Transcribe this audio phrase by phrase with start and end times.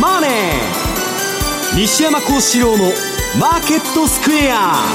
[0.00, 0.30] マネー」
[1.76, 4.86] 西山孝四郎の「マーケットスクエア」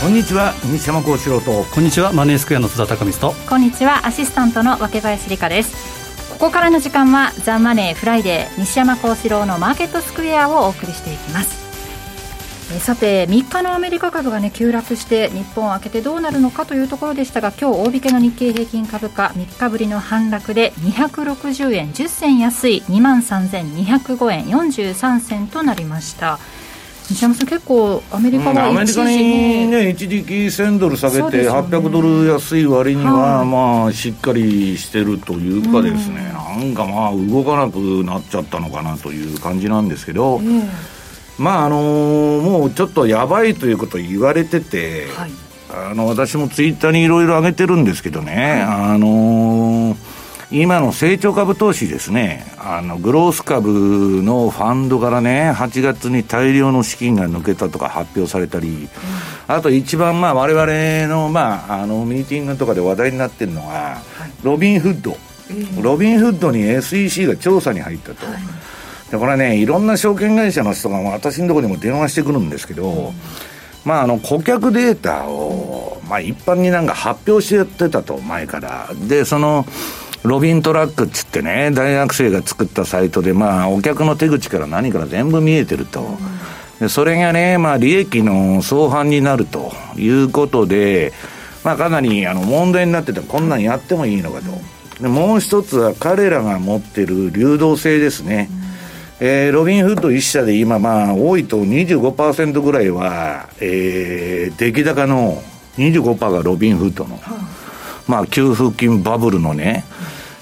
[0.00, 1.66] こんにちは西山孝四郎と。
[1.70, 3.34] こんにちはマネースクエアの津田隆光と。
[3.46, 5.74] こんにちはアシスタントの若林理香です。
[6.30, 11.69] ここからの時間は「ザ・マネーフライデー西山孝四郎のマーケットスクエア」をお送りしていきます
[12.78, 21.92] さて3日のアメリカ株が、ね、急落して日本を開けてどうなるのかというところでしたが今日大引けの日経平均株価3日ぶりの反落で260円。
[21.92, 22.82] 10銭安い。
[22.88, 26.38] 2万3205円43銭となりました。
[27.08, 40.40] 西山さん、結構アメリカは、アメリカに、ね、一時期1000ドル下げて、800ドル安い割には、まあ、しっかりしてるというかですね、なんかまあ、動かなくなっちゃったのかなという感じなんですけど。
[40.42, 40.99] えー
[41.40, 45.30] まああのー、もうちょっとやばいということを言われてて、はい、
[45.70, 48.62] あの私もツイッターにいろいろ上げてるんですけどね、はい、
[48.94, 49.96] あのー、
[50.50, 58.88] 今の成長株投資ですね、あのグロース株のファンドからね、8月に大量の資金が抜けたとか発表されたり、うん、
[59.46, 65.16] あと一番、まあ、我々の,、まあ、あのミーティングとかで話題になってるのが、はい、ロビンフッド、
[65.80, 68.26] ロビンフッドに SEC が調査に入ったと。
[69.10, 73.14] でこれねいろんな証券会社の人が私のところにも電話してくるんですけど、うん、
[73.84, 78.88] まああの顧客データを、まあ、一般になんか発表してやってたと前から。
[79.08, 79.66] でその
[80.22, 86.18] ロビントラックっつってね大学生が作ったサイトでまあお客の手口から何から全部見えてると、
[86.78, 91.14] でそれがねまあ利益の相反になるということで
[91.64, 94.50] まあかなりあの問題になっててこんなんやってもいいのかと。
[95.02, 98.50] でもう一つは彼らが持ってる流動性ですね、
[99.22, 105.42] えー、ロビンフッド1社で今、まあ、多いと25%ぐらいは、えー、出来高の
[105.76, 107.20] 25%がロビンフッドの、
[108.08, 109.84] まあ、給付金バブルのね、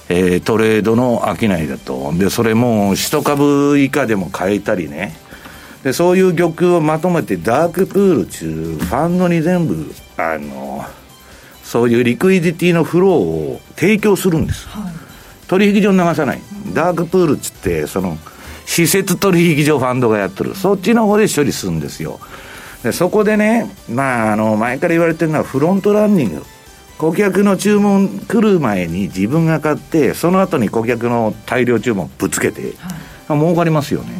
[0.09, 2.13] えー、トレードの商いだと。
[2.15, 5.17] で、それも、1株以下でも買えたりね。
[5.83, 10.85] で、そういう玉空をまとめて、ダークプール中、ファンドに全部、あの、
[11.65, 14.69] そういうリクイディティのフローを提供するんです。
[14.69, 14.93] はい、
[15.49, 16.41] 取引所に流さない。
[16.73, 18.17] ダークプールっつって、その、
[18.69, 20.55] 施設取引所ファンドがやってる。
[20.55, 22.21] そっちの方で処理するんですよ。
[22.83, 26.45] でそこでね、まあ、あの、前から言われてるのはフロントランニング。
[26.99, 32.75] 顧客の注文来る前に自分が買って、その後に顧客の大量注文ぶつけて、
[33.27, 34.13] はい、儲かりますよね。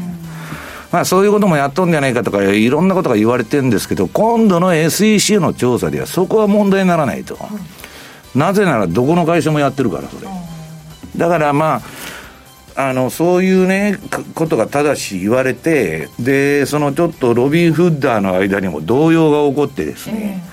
[0.91, 7.37] まあそういうこともやっとんじゃないかとか、いろんなことが言われてるんですけど、今度の SEC の調査ではそこは問題にならないと。
[8.35, 10.29] なぜならどこの会社もやってるから、それ。
[11.17, 11.83] だからまあ、
[12.81, 13.99] あの、そういうね、
[14.37, 20.45] ことが正し言われて、で、そのちょっとロビンフッダーの間にも動揺が起こってですね、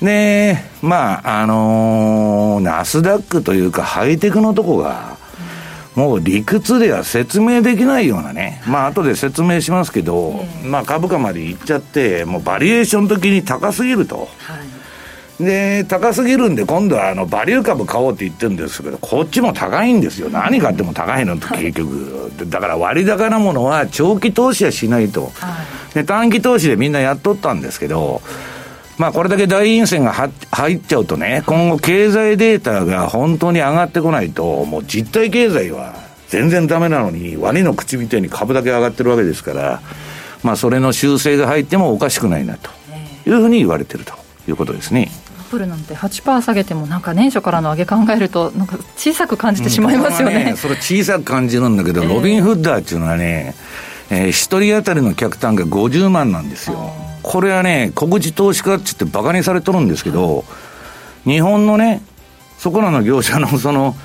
[0.00, 5.18] えー、で、まあ、あのー、ナスダックというかハイテクのとこが、
[5.94, 14.16] もう理屈では説明できないようなね、まあ後で説明しますけど、まあ株価まで行っちゃって、もうバリエーション的に高すぎると。
[14.38, 14.69] はい
[15.40, 25.32] で、高すぎるんで、今度はあのバリュー株買おうって言ってるんですけど、こっちも高いんですよ、何買っても高いのと、結局、だから割高なものは長期投資はしないと、
[25.94, 28.22] で短期投資でみんなやっとったんですけど、
[28.98, 35.94] まあ、これだけ大陰線が入っちゃうとね、今後、経済データが本当に上がってこないと、もう実体経済は
[36.28, 39.80] 全然ダメなのに、ワニの口みたいに株だけ上がってるわけですから、
[40.42, 42.70] まあ、それの修正が入ってもおかしくないなと
[43.26, 44.12] いうふうに言われてると
[44.46, 45.10] いうことですね。
[45.50, 50.36] ップルなんて8%下げても、なんか年初からの上げ考えると、なんか小さく感じてしまいますよね。
[50.36, 53.54] うん、ねそれ小さく感じるんだけど、えー、ロビン・フッダーっていうのはね、
[54.10, 56.92] えー、1人当たりの客単価50万なんですよ。
[57.22, 60.44] これはね、小口投資家って言ってバカにされとるんですけど、
[61.24, 62.00] 日本のね、
[62.58, 63.96] そこらの業者のその、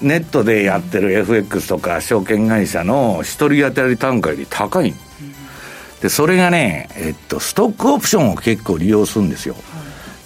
[0.00, 4.94] ネットでやってる FX とか証券会社の一人当たり単価より高い。
[6.00, 9.56] で、それがね、えっと、ストックオプションを結構利用するんですよ。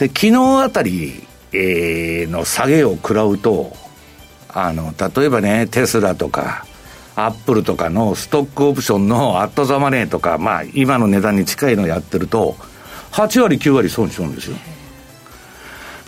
[0.02, 1.22] で、昨日あたり、
[1.52, 3.72] えー、の下げを食らうと、
[4.48, 6.66] あの、例えばね、テスラとか、
[7.14, 12.56] アップルとかのストックオプションのアットザマネーとか、まあ、今の値段に近いのやってると、
[13.12, 14.56] 8割、9割損しちゃうんですよ。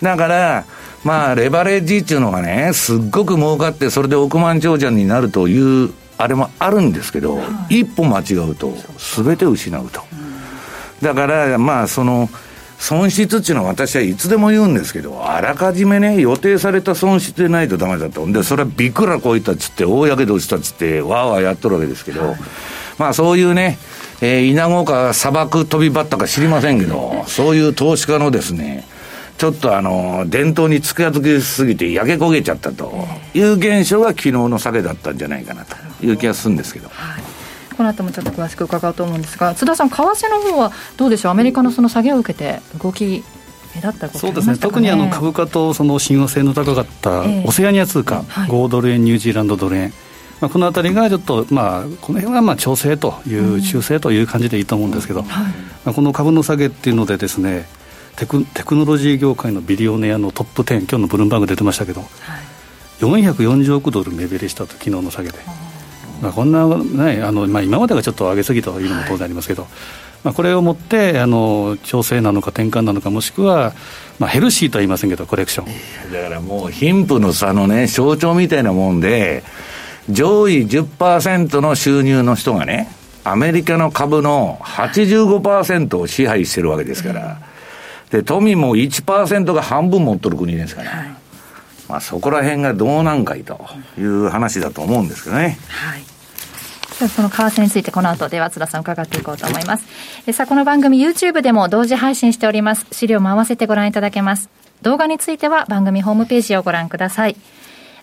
[0.02, 0.64] だから、
[1.04, 7.38] まあ、レバレッジっていうのがね、すっごく儲かって、それで億万長者になるという、あれもあるんですけど、
[7.68, 10.02] 一歩間違うと、すべて失うと。
[11.00, 12.28] だから、まあ、その、
[12.78, 18.26] 損失っていうのは私はいつでも言うんですけど、あらかじめね、予定された損失でないとダメだと。
[18.30, 22.36] で、それはびっくらこいたっつって、大やけどしたっつって、わーわーやっとるわけですけど、はい、
[22.98, 23.78] まあそういうね、
[24.20, 28.84] えー、稲子か砂漠飛びバッタか知りませんけど、そういう投資家のですね、
[29.38, 36.88] ちちょっとあの、伝統に近づきすぎて焼け焦げちゃったという現象が昨日の下げだったんじゃないかなという気がするんですけど。
[36.88, 37.33] はい
[37.74, 41.32] この後もちょっと詳しく伺うと思うんですが津田さん、為替の方はどうでしょう？
[41.32, 43.24] アメリカのその下げを受けて動き
[43.74, 44.56] 目立ったそうですね。
[44.56, 49.92] 特にあの株価とその親和性の高かったオセアニア通貨、えーはい、5ドル円ニュージーランドドル円。
[50.40, 55.52] まあ、この辺りがちょっと、まあ、この辺はまあ調整という、修正という感じでいいと思うんですけど、うんはい、
[55.84, 57.66] まあ、この株の下げっていうのでですね
[58.16, 62.10] テクテクノロジー業界のビリオネアのトップ10今日のブルームバーグ出てましたけど、はい、
[63.00, 65.38] 440億ドル目減りしたと昨日の下げで、
[66.24, 69.70] まあ、こんな、ねあのまあ、今までがちょっと上げすぎというのも当然ありますけど、はい、
[70.24, 73.74] まあ、これをもってあの調整なのか転換なのかもしくは、
[74.18, 76.12] まあ、ヘルシーとは言いませんけどコレクション。
[76.12, 79.44] だからもう貧富の差のね象徴みたいなもんで
[80.08, 82.88] 上位10%の収入の人がね
[83.22, 87.38] アメリカの株の85%を支配してるわけですから、
[88.10, 91.08] で富も1%が半分持っとる国ですから、はい、
[91.88, 93.58] まあ、そこら辺がどうなんかいと
[93.98, 95.58] いう話だと思うんですけどね。
[95.68, 96.13] はい
[96.94, 99.86] その為替についてこの後では津田さん伺っていこうと思います。
[100.26, 102.86] えさあ、この番組 YouTube でも同時配信しております。
[102.92, 104.48] 資料も合わせてご覧いただけます。
[104.82, 107.36] 動画については番組ホームページをご覧ください。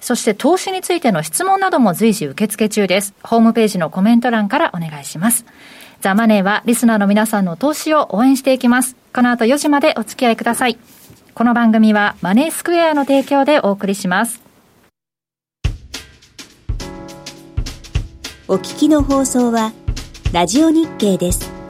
[0.01, 3.13] そして投資についての質問なども随時受付中です。
[3.23, 5.45] ホームページのコメント欄からお願いします。
[6.01, 8.95] ザ・マネーはリスナーの皆さんの投資を応援していきます。
[9.13, 10.77] この後4時までお付き合いください。
[11.35, 14.50] この番組はマネースクエアの提供でお送りします。
[18.51, 19.71] お聞きの放送は、
[20.33, 21.60] ラジオ日経です。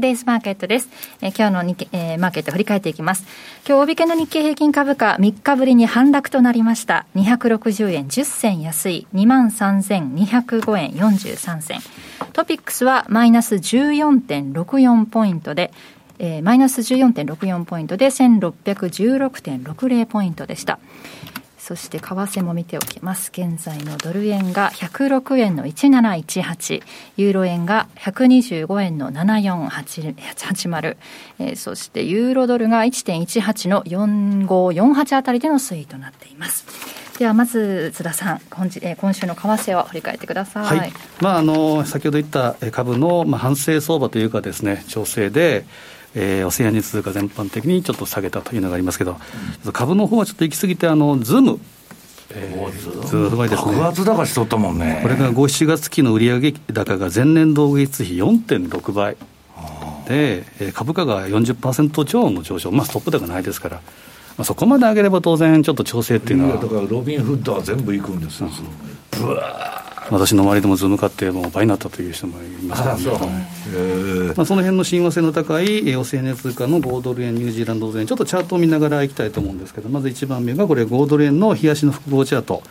[0.00, 0.88] デイズマーケットです。
[1.20, 3.24] えー、今日の日、えー、マーケット振り返っていきます。
[3.66, 7.06] 今日大引けの日経平均株価3日ぶりに反落となりました。
[7.14, 11.80] 260円10銭安い23,205円43銭。
[12.32, 15.72] トピックスはマイナス14.64ポイントで、
[16.18, 20.78] えー、マイナス14.64ポイントで1616.60ポイントでした。
[21.64, 23.30] そして為替も見ておきます。
[23.32, 26.82] 現在のドル円が106円の1718、
[27.16, 30.96] ユーロ円が125円の7480、
[31.38, 36.66] えー、そしてユーロドルが1.18の4548あたりでの推移となっています。
[37.18, 45.64] ではまず津田さん今,、えー、今週の為替を振り返ってください、はいまあ、あの先ほど言った株の、まあ、反省相場というかですね調整で
[46.14, 49.16] えー、オセアニア通貨全般的にちょっと下げたというのがありますけど、
[49.64, 51.60] うん、株の方はちょっと行き過ぎて、あのズーム、
[52.30, 53.72] えー、すごいですね。
[53.72, 55.00] 爆発高しとったもんね。
[55.02, 59.16] これが5、7月期の売上高が前年同月比4.6倍。
[60.08, 60.44] で、
[60.74, 66.56] 株価が40%超の上昇、まあ、ストップ高ないですから、まあ、そこまで上げれば当然、ちょっと調整っていうのは。
[66.58, 68.48] だからロビン・フッドは全部いくんですよ、
[69.12, 82.62] ぶわ私の周りでもズーム買ってもう倍になったという人もいますから、ね、まあ、その辺の親和性の高いオセアニア通貨の豪ドル円、ニュージーランド円、ちょっとチャートを見ながらいきたいと思うんですけど、まず1番目がこれ、豪ドル円の日足の複合チャート。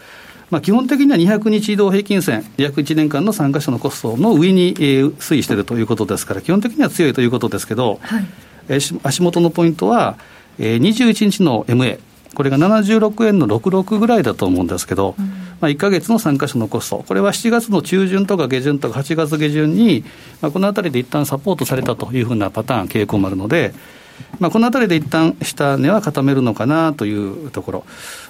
[0.51, 8.25] まあ、基本的には200日移動平均線、約1年間の参加者のコストの上に、えー、推移しているということですから、基本的には強いということですけど、はい、
[8.67, 10.17] えー、足元のポイントは、
[10.59, 11.99] えー、21日の MA、
[12.35, 15.33] これが76円の66ぐらいだと思うんですけど、うん、
[15.63, 20.03] まあ、1か月の参加者のコスト、これは7月の中旬とか下旬とか8月下旬に、
[20.41, 23.73] まあ、このあたりで一旦サポートされたというふうなパターン、傾向もあるので、
[24.39, 27.85] まあ、このあたりで一旦下値は固めるのかなというところ、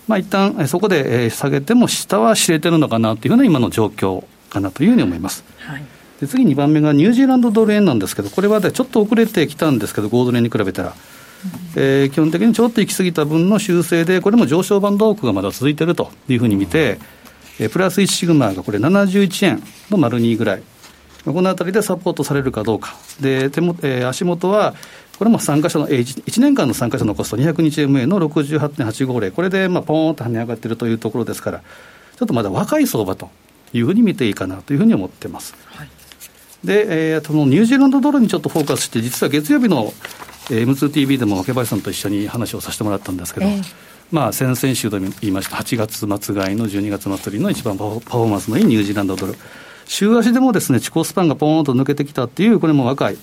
[0.08, 5.44] まあ一旦そこで下げても、下は知れてるのかなというふうな今の状況かなというふうに思います。
[5.58, 5.84] はい
[6.22, 10.94] で次2番目がニュージーランドドル円なんですけど、これはちょっと遅れてきたんですけど、5ドル円に比べたら。
[11.76, 17.00] えー、基本的にちょっと行き過ぎた分の修正で、これも上昇バンド多くがまだ続いているというふうに見て、
[17.60, 20.64] えー、プラス1シグマがこれ71円の丸2ぐらい。
[21.26, 24.76] このあたりでサポートされるかどうか、で手も、えー、足元は
[25.18, 33.30] これも参加者の 1, 1年間の参加者のコスト、200日 MA の68.850、これでまあポーンと跳ね上がっているというところですから、ちょっとまだ若い相場と
[33.72, 35.56] いうふうに見ていいかなというふうに思ってます。
[35.68, 35.88] はい、
[36.66, 39.94] で、えー、そのニュージーランドドルにちょっとフォーカスして、実は月曜日の
[40.50, 43.64] M2TV でも若林さんと一緒に話をさせてもらったんですけど、えー、
[44.12, 49.36] まあ、先々週でも言いました、8月末買いの12月末りの一番パフォーマンスのいいニュージーランドドル、
[49.86, 53.18] 週足でもですね、地高スパンがポーンと抜けてきたっていう、これも若い、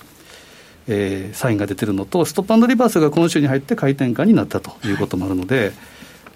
[0.87, 5.71] えー、サインが出てるのと、ストップリバースが今週に入って回転化になったということもあるので、はい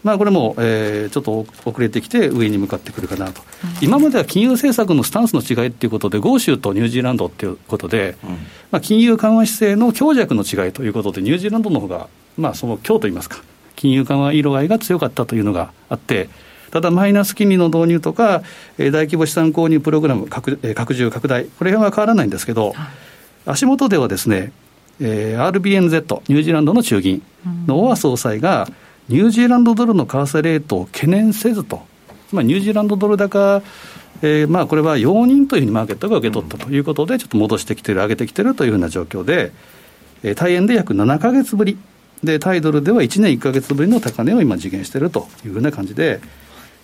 [0.06, 8.30] まあ、これも、えー、ちょっと遅れてきて、上に向かってくるかなと、うん、今までは金融政策のスタンスの違いということで、豪州とニュージーランドということで、うん、
[8.70, 13.42] まあ、金融緩和姿勢の強弱の違いということで、ニュージーランドの方が、まあ、その強といいますか、
[13.76, 16.30] 金融緩和色合いが強かったというのがあって、
[16.72, 18.42] ただマイナス金利の導入とか、
[18.78, 22.74] えー、大規模資産購入プログラム拡,、えー、拡充、拡大、これは変わらないんですけど、
[23.46, 24.52] 足元ではですね、
[25.00, 27.22] えー、RBNZ、ニュージーランドの中銀
[27.66, 28.68] のオア総裁が、
[29.08, 31.84] ニュージーランドドルの為替レートを懸念せずと、
[32.32, 33.62] まあ、ニュージーランドドル高、
[34.22, 39.52] えー、まあこれは容認というふうにマーケットが受け取ったということで、ちょっと戻してきてる、上げてきてるというふうな状況で、
[40.24, 41.78] えー、大円で約7か月ぶり、
[42.24, 46.22] でタイドルでは1年1か月ぶりの高値を今、実現しているというふうな感じで、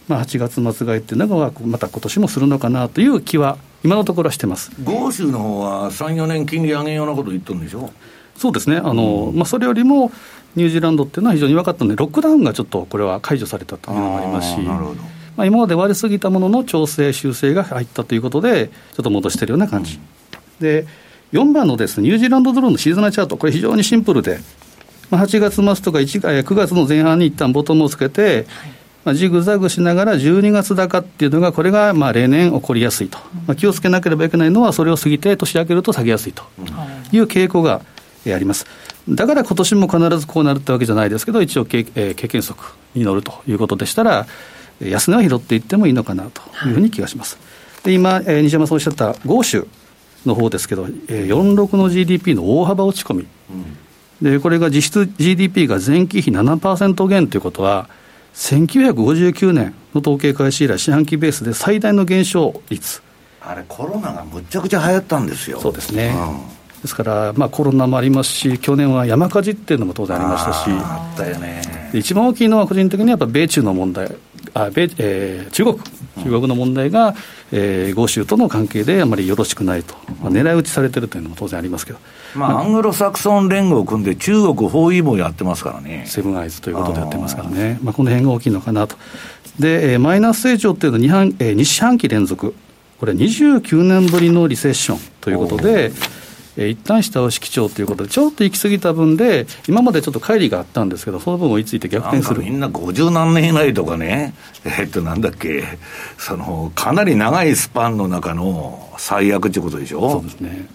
[0.08, 4.72] まあ、8月末買いっていうのが、また今年もするのかなという気は、今のところはしてます。
[4.84, 7.92] 豪州の方は3、4年金利上げようなこと言ってるんでしょ？
[8.36, 10.12] そうですね、あの、うん、まあ、それよりも、
[10.56, 19.96] ニュージーランドっていうのは非常に分かったので、ロックダウンがちょっとこれは解除されたというのがありますし、まあ、今まで割れすぎたものの調整、修正が入ったということで、ちょっと戻しているような感じ。
[19.96, 20.02] うん、
[20.60, 20.86] で
[21.32, 24.40] 4番のです、ね、ニュージーランドドルのシーズナルチャート、これ非常にシンプルで、
[25.12, 28.48] まあ、8月末とか1 9月の前半に一旦ボトムをつけて、
[29.04, 36.44] まあ、ジグザグしながら12月高っていうのが、これがまあ例年起こりやすいと、まあ、気をつけなければいけないのは、それを過ぎて年明けると下げやすいと
[37.12, 37.20] い。
[37.20, 37.82] う傾向が
[38.26, 38.66] あります。
[39.10, 42.64] だから今年も必ずこうなるってわけじゃないですけど、一応経、えー、経験則
[42.94, 44.28] に乗るということでしたら、
[44.80, 47.38] 安値は拾っていってもいいのかなというふうに気がします。
[47.84, 49.68] で今、えー、西山さんおっしゃった豪州
[50.26, 53.78] の方ですけど、えー、46の GDP の大幅落ち込み、うん、
[54.22, 57.90] でこれが実質 GDP が前期比7%減ということは、
[58.36, 63.02] 1959年の統計開始以来、四半期ベースで最大の減少率。
[63.42, 65.60] あれ、コロナがむちゃくちゃ流行ったんですよ。
[65.60, 66.16] そうですね。
[66.16, 71.62] うんですから、まあ、コロナもありますし、去年は山火事っていうのも当然ありましたし、あったよね
[71.94, 74.10] 一番大きいのは、個人的にはやっぱ米中の問題、
[74.54, 75.80] あ米えー、中国、
[76.24, 77.16] 中国の問題が、
[77.52, 82.00] えー、豪州との関係であまりよろしくないと、まあ、狙い撃ちされてるというのも当然ありますけど、
[82.36, 86.04] まあ、アングロサクソン連合を組んで、中国包囲網やってますからね。
[86.08, 88.98] セブンアイズということでやってますからね、まあ、この辺が大きいのかなと。
[89.60, 92.54] で、えー、マイナス成長っていうのは2半、えー、2四半期連続、
[93.00, 95.92] これ、29年ぶりのリセッションということで、
[96.58, 104.34] えー、一旦下押し基調ということで、ちょっと行き過ぎた分で、今までちょっと乖離があったんですけど、その分追いついて逆転するみんな50何年以内とかね、
[104.66, 105.64] えー、っと、なんだっけ、
[106.18, 110.12] そのかなり長いスパンの中の最悪ってことでしょ？
[110.12, 110.68] そうですね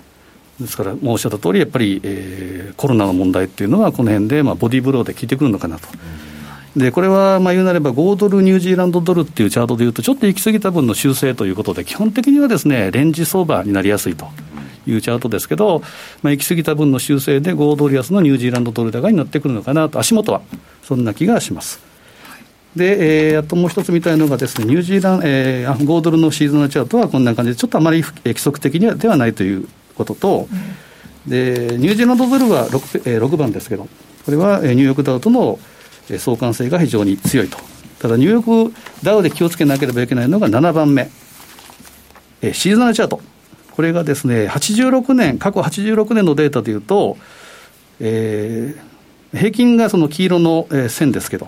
[0.61, 5.88] ですから、もうおっしゃった通り、やっぱり、えー、コロナの問題っていうのは、この辺でまで、あ、ボディーブローで効いてくるのかなと。
[6.76, 14.28] でこれはまあ言うなれば、5ドル、ニュージーランドドルっていうチャートでいうと、ちょっと行き過ぎた分の修正ということで、基本的にはですね、レンジ相場になりやすいと。
[14.86, 15.82] いうチャートですけど、
[16.22, 20.42] まあ、行き過ぎた分の修正で5ドル安のニュージーランドドル高になってくるのかなと、足元は
[20.82, 21.80] そんな気がします。
[22.76, 30.48] で、えー、あともう一つ見たいのがですね、ニュージーランド、えー、5ドルのシーズンのチャートはこんな感じで、ちょっとあまり規則的にはではないということと、
[31.26, 33.88] うん、で、ニュージーランドドルは 6,、えー、6番ですけど、
[34.26, 35.58] これはニューヨークダウとの
[36.18, 37.56] 相関性が非常に強いと。
[37.98, 41.10] ただ、ニューヨークダウで気をつけなければいけないのが7番目、
[42.42, 43.22] えー、シーズナルチャート。
[43.76, 47.18] これがですね、86年、過去86年のデータでいうと、
[48.00, 51.47] えー、平均がその黄色の線ですけど、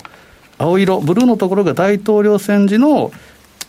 [0.58, 3.10] 青色、ブルーのところが大統領選時の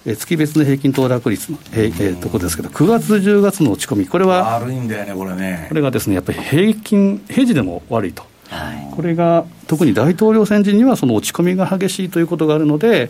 [0.06, 5.66] 月別の平均騰落率の、えー、ところですけど、9月、10月の落ち込み、これは、悪いんだよね、これね。
[5.70, 8.24] これがですね、やっぱり平均、平時でも悪いと。
[8.50, 13.10] はい、これが特に大統領選時にはその落ち込みが激しいということがあるので、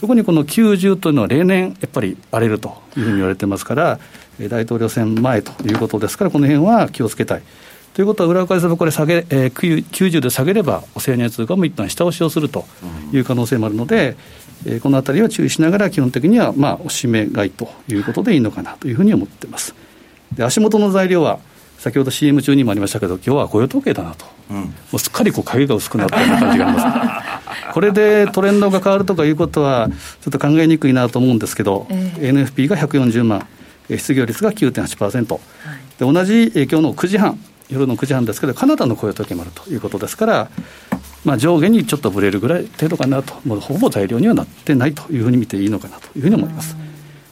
[0.00, 4.00] 特にこの90というのは例年やっぱり荒れるというふうに言われてますから、
[4.38, 7.42] 大統領選前ということですから、この辺は気をつけたい。
[7.94, 12.64] ということは、裏返せばこれ下げ、えー、90で下げれば、オセアニア通貨も一旦下押しをすると
[13.12, 14.16] いう可能性もあるので、
[14.64, 19.74] うん、えー、このあたりは注意しながら、基本的には、まあ、おしめ買いということでいいのかなというふうに思っています。
[20.32, 21.40] で足元の材料は
[21.80, 27.22] 先ほど CM 中にもありましたけど、今日は雇用統計だなと、うん、もうすっかりこう影が薄くなったような感じがありま
[27.66, 29.88] す、 これでトレンドが変わるとかいうことは、
[30.20, 33.46] ちょっと考えにくいなと思うんですけど、えー、NFP が140万、
[33.98, 35.40] 失業率が9.8%、はい、
[35.98, 40.50] で同じ今日の9時半、夜の9時半ですけど、カナダの雇用統計もあるということですから、
[41.24, 46.76] まあ、上下にちょっとぶれるぐらい程度かなと、もうほぼ材料にはなってないというふうに見ていいのかなというふうに思います。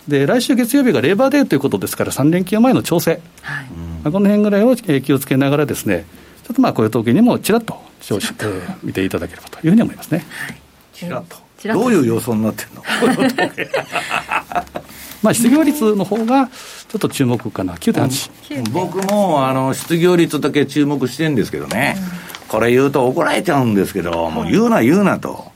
[0.07, 3.67] で来週月曜日がレーバーデーということですから、3連休前の調整、はい。
[4.03, 6.07] まあ、この辺ぐらいを気をつけながらですね、
[6.45, 10.25] ちょっとまあ雇用統計にもちらっと調子、えー、見ていただければというふうに思いますね。
[10.31, 10.57] はい、
[10.95, 11.37] ちらっと。
[11.75, 12.83] どういう予想になってるの？
[15.22, 18.70] まあ失業率の方がちょっと注目かな、9.8。
[18.72, 21.96] 僕もあの失業率だけ注目してるんですけどね、
[22.42, 25.52] うん、これ言うと怒られちゃうんですけど、もう言うな言うなと。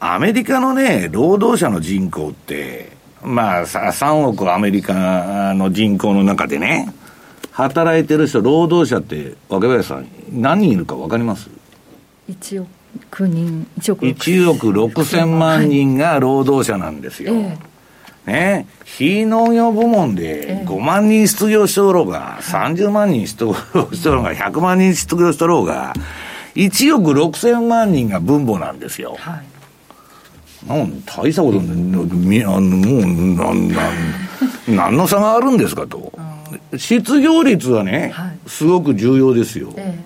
[0.00, 2.92] アメリカのね、労働者の人口って、
[3.22, 6.94] まあ3億アメリカの人口の中でね、
[7.50, 11.50] 働いてる人、労働者って、若林さん、何人いるか分かります
[12.30, 17.34] ？1億人、1億 ,1 億6000万人が労働者なんですよ。
[17.34, 17.77] ええ
[18.28, 25.94] ね、非農業部門で5万人失業しておろうが、30万人失業しておろうが、100万人失業しておろうが、
[26.54, 29.16] 1億6000万人が分母なんですよ。
[29.18, 29.58] はい。
[30.68, 33.92] なん大したことみあのもうなんなん
[34.68, 36.12] 何の差があるんですかと、
[36.76, 40.04] 失業率はね、はい、すごく重要ですよ、ええ、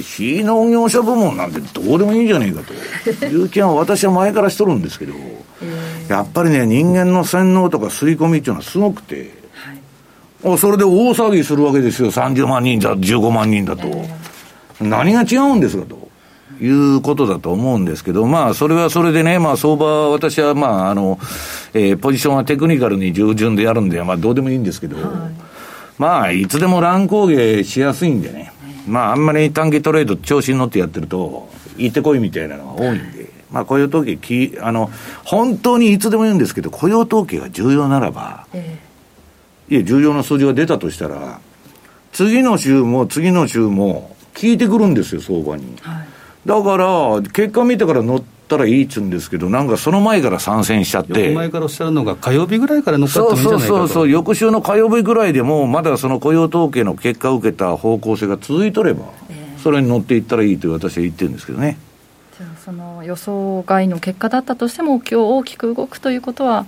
[0.00, 3.26] 非農業者部門なんてどうでもいいんじゃねえかと。
[3.26, 5.14] いう気は私は前からしとるんですけど、
[6.08, 9.30] やっぱりね、人間の洗脳とか吸い込みっていうのはすごくて、
[10.42, 13.88] はい、それで大騒ぎするわけですよ、30万人だ、15万人だと。
[14.80, 16.04] 何が違うんですかと。
[16.60, 21.18] いうことだと思うんですけど、まあ、それはそれでね、まあ、相場は私は、まあ、あの、
[21.72, 25.32] えー、ポジションはテクニカルに従順でやるんで、まあ、どうでもいいんですけど、はい、
[25.98, 28.52] まあ、いつでも乱高下しやすいんでね、
[28.86, 34.90] まあ、あんまり短期トレード調子に乗ってやってると、行ってこいみたいなのが多いんで、まあ、雇用統計きあの、
[35.24, 38.78] 本当にいつでも言うんですけど、雇用統計が重要ならば、え。
[39.68, 41.40] いや、重要な数字が出たとしたら、
[42.12, 45.76] 次の週も次の週も聞いてくるんですよ、相場に。
[45.80, 46.06] はい、
[46.46, 51.34] だから、結果見てから乗ったらいいっつうんですけど、なんかその前から参戦しちゃって。
[51.34, 61.78] 前からおっしゃるのが、火曜日ぐらいから乗っかってもいいんじゃないかそうそうそう、翌週の火曜日ぐらいでも、まだその雇用統計の結果を受けた方向性が続いとれば、えー、それに乗っていったらいいと私は言ってるんですけどね。
[62.64, 66.66] その予想外の結果だったとしても、今日大きく動くということは、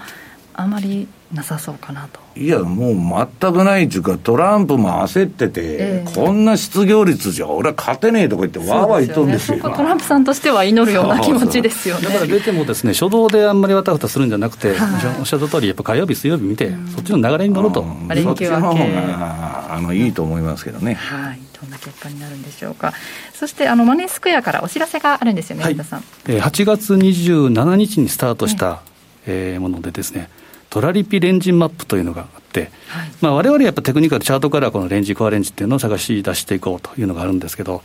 [0.53, 2.21] あまりなさそうかなと。
[2.37, 12.09] いや、もう全くないっていうか、トランプも焦ってて、えー、こんな失業率じゃ、俺は勝てねえとか言って、わーわー言っとるんですよ、トランプさんとしては祈るような気持ちですよね。
[12.09, 20.95] だから出てもですね、初動であんまりわたわたするんじゃなくて、はい、おっしゃった通り、やっぱ火曜日、水曜日見て、そっちの流れに乗ると、連休明けあのいいと思いますけどね。
[20.95, 22.93] はいどんな結果になるんでしょうか。
[23.33, 26.05] そしてあのマネースクエアからお知らせがあるんですよね、はい、さん。
[26.29, 28.83] えー、8月27日にスタートした、
[29.27, 30.29] ええー、ものでですね。
[30.71, 33.11] トラリピレンジマップというのがあって、はい。
[33.21, 37.83] まあ、我々やっぱテクニカルチャートからこのレンジコアレンジっていうのを探し出していこうというのがあるんですけど、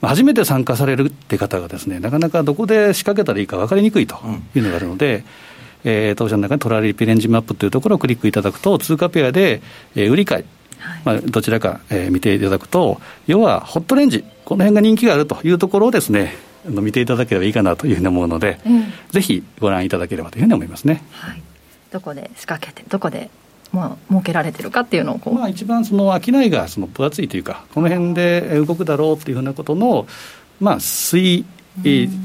[0.00, 4.16] まあ、初めて参加されるって方がですね、なかなかどこで仕掛けたらいいか分かりにくいと
[4.54, 5.24] いうのがあるので、うん、
[5.84, 9.62] えー、当社の中にトラリピレンジマップというところをクリックいただくと、通貨ペアで、
[9.94, 10.44] えー、売り買い、
[11.04, 21.02] まあ、どちらか、えー、見ていただくと、要はホットレンジ、この辺が人気があるというところをですね、見ていただければいいかなというふうに思うので、うん、ぜひご覧いただければというふうに思いますね。
[21.10, 21.42] はい
[21.94, 23.30] どこで仕掛けてどこで
[23.72, 30.06] まあ、設けられてるかっていうのをこう、まあ、一番その商いがその分厚いというか、この辺で動くだろうっていうふうなことの、
[30.60, 31.44] まあ、推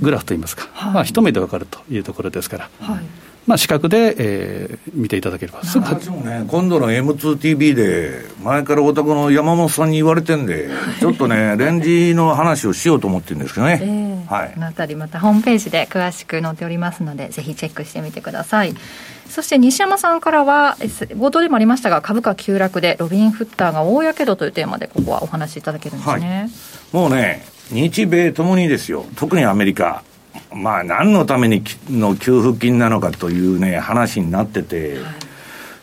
[0.02, 2.70] グラフといいますか、はい、まあ、一目で分かるというところですから。
[2.82, 3.06] はい。
[3.48, 5.64] まあ、視覚で、えー、見ていただければ。
[5.64, 18.76] すぐね、今度の M2TV で、前からお宅の山本さんに言われてんで、ちょっとね、 レンジの話をしようと思ってるんですけどね、えー、はい、このあたり、またホームページで詳しく載っておりますので、ぜひチェックしてみてください。
[19.30, 26.50] そして西山さんからは、冒頭でもありましたが、株価急落で、ロビン・フッターが大やけどというテーマで、ここはお話しいただけるんですね、はい、
[26.92, 30.04] もうね、日米ともにですよ、特にアメリカ、
[30.52, 34.98] まあ、何のためにの給付金なのかというね、話になってて、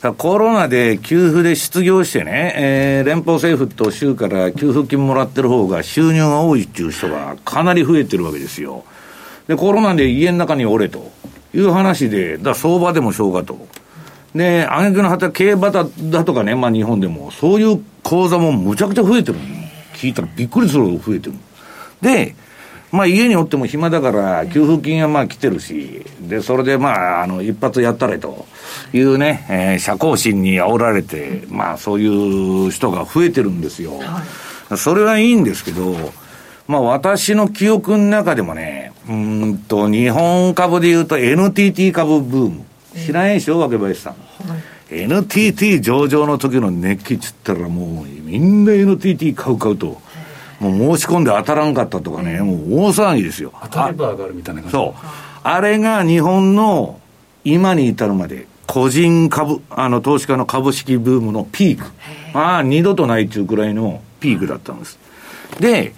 [0.03, 8.85] はい、コロナで給付で失業してね、えー、連邦政府と州から給付金もらってる方が収入が多いっていう人がかなり増えてるわけですよ。
[9.47, 11.13] で、コロナで家の中におれと
[11.57, 13.66] いう話で、だ相場でもしょうがと。
[14.35, 19.38] で、挙句の果て競馬だだとかね、まあ日本でも、そういう口座もむちゃくちゃ増えてる
[19.95, 21.35] 聞いたらびっくりするほど増えてる。
[22.03, 22.35] で、
[22.92, 28.47] まあ家におっても暇だから給付金はまあ来てるし、で、それでまあ、あの、一発やったれと
[28.92, 33.95] いうね、えー、社交心に煽られて、まあそういう人が増えてるんですよ。
[34.77, 35.95] それはいいんですけど、
[36.67, 42.65] まあ私の記憶の中でもね、うんと、日本株でいうと NTT 株ブーム。
[42.95, 44.13] 知らないでしょ、若林さん。
[44.15, 44.57] は
[44.91, 50.01] い、NTT 上場の時の熱気っつったらもう、みんな NTT 買う買うと。
[50.59, 53.53] もう申し込んで当たらんかったとかね、もう大騒ぎですよ。
[53.63, 54.73] 当たれば上がるみたいな感じ。
[54.73, 55.07] そう。
[55.43, 56.99] あれが日本の
[57.45, 61.85] 今に至るまで、個人株、あの、投資家の株式ブームのピーク。
[62.33, 64.99] まあ、二度とないっていうくらいのピークだったんです。
[65.61, 65.95] で、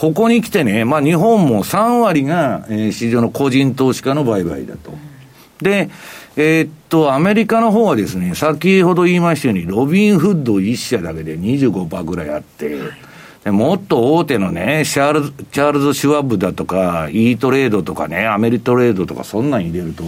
[0.00, 4.94] ここに来てね、まあ日本も3割が、えー、市場の個人投資家の売買だと。
[5.60, 5.90] で、
[6.36, 12.78] えー、っと、アメリカの方はですね、先ほど言いましたように、ロビンフッド1社だけで25%ぐらいあって、
[13.44, 20.02] でもっと大手のね、シャール、チャールズ・シュワブだとか、イートレードとかね、アメリトレードとか、そんなん入れると、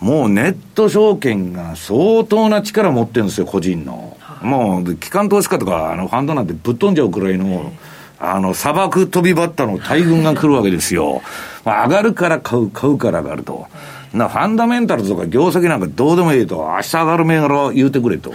[0.00, 4.16] もうネット証券が相当な力持ってるんですよ、個人の。
[4.42, 7.72] もう、機関投資家とか、あの、ファンドなんてぶっ飛んじゃうくらいの、
[8.20, 11.22] あの、砂漠飛びバッタの大群が来るわけですよ。
[11.64, 13.66] まあ、上がるから買う、買うから上がると。
[14.12, 16.56] な、ファンダメンタルとか業績なんかどうでもいいと。
[16.76, 18.30] 明日上がる銘柄を言うてくれと。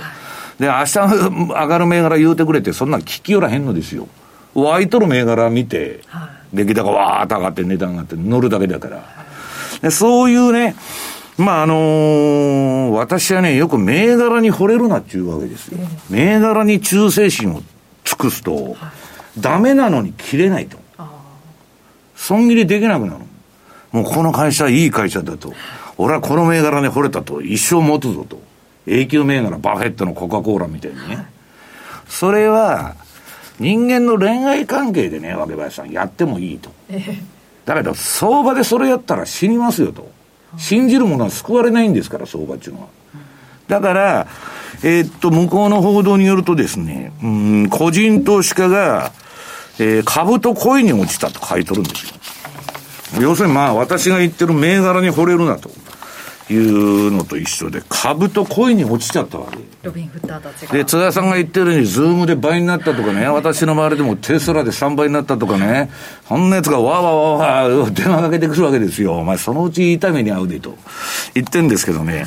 [0.60, 4.08] で、明日上がる銘柄言うてくれって、そんなん聞きよらへんのですよ。
[4.56, 6.02] 湧いとる銘柄見て、
[6.54, 9.04] 出来高わーっと上がって値段上がって乗るだけだから。
[9.82, 10.76] でそういうね、
[11.38, 15.78] まああのー、私はね、よく銘柄に惚れるなっていうわけですよ。
[16.10, 17.63] 銘柄に忠誠心を
[18.06, 18.78] 尽くすと、
[19.39, 20.78] ダメなのに切れないと。
[22.15, 23.19] 損切りできなくなる。
[23.91, 25.54] もうこの会社いい会社だと。
[25.98, 27.41] 俺はこの銘柄に惚れたと。
[27.41, 28.41] 一生持つぞと。
[28.88, 31.28] 永久銘柄、バフェットのコカ・コーラみたいにね。
[32.08, 32.95] それは、
[33.60, 36.71] 人間の恋愛関係でね、若林さん、やってもいいと。
[37.65, 40.12] だけど、相場でそれやったら死にますよと。
[40.58, 42.88] 信じる者は救われないんですから、相場っていうのは。
[43.67, 44.28] だから、
[44.84, 49.12] えー、っと、向こうの報道によるとですね、うん、個人投資家が、
[49.80, 53.22] えー、株と恋に落ちたと書いとるんですよ。
[53.22, 55.70] 要するにまあ、私が言ってる銘柄に惚れるなと。
[56.48, 59.58] いうのと一緒で、株と恋に落ちちゃったわけ。
[59.82, 60.74] ロビンフッターたちが。
[60.74, 65.90] で、津田さんが言ってるように、ズームで倍になったとかね、私の周りでもテスラで3倍になったとかね、
[66.28, 69.16] そんなやつがわーわーわーわー電話かけてくるわけですよ。
[69.18, 70.78] お前、そのうち痛めに遭うでと
[71.34, 72.26] 言ってんですけどね、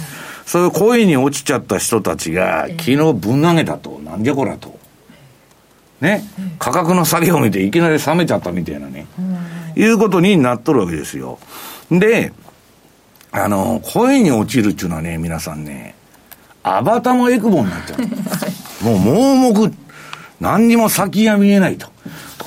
[0.57, 4.01] いう恋に落ちちゃった人たちが、昨日ぶん投げたと。
[4.03, 4.79] なんじゃこらと。
[6.01, 6.25] ね、
[6.59, 9.07] 価格の下げを見ていきなり冷めちゃったみたいなね、
[9.77, 11.39] いうことになっとるわけですよ。
[11.91, 12.33] で、
[13.31, 15.95] あの、恋に落ちるっていうのはね、皆さんね、
[16.63, 18.85] アバタもエクボになっちゃう。
[18.85, 19.73] もう盲目、
[20.41, 21.89] 何にも先が見えないと。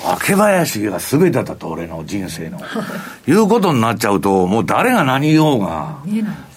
[0.04, 2.60] 明林が全てだと、俺の人生の。
[3.28, 5.98] いうことになっちゃうと、もう誰が何言おうが、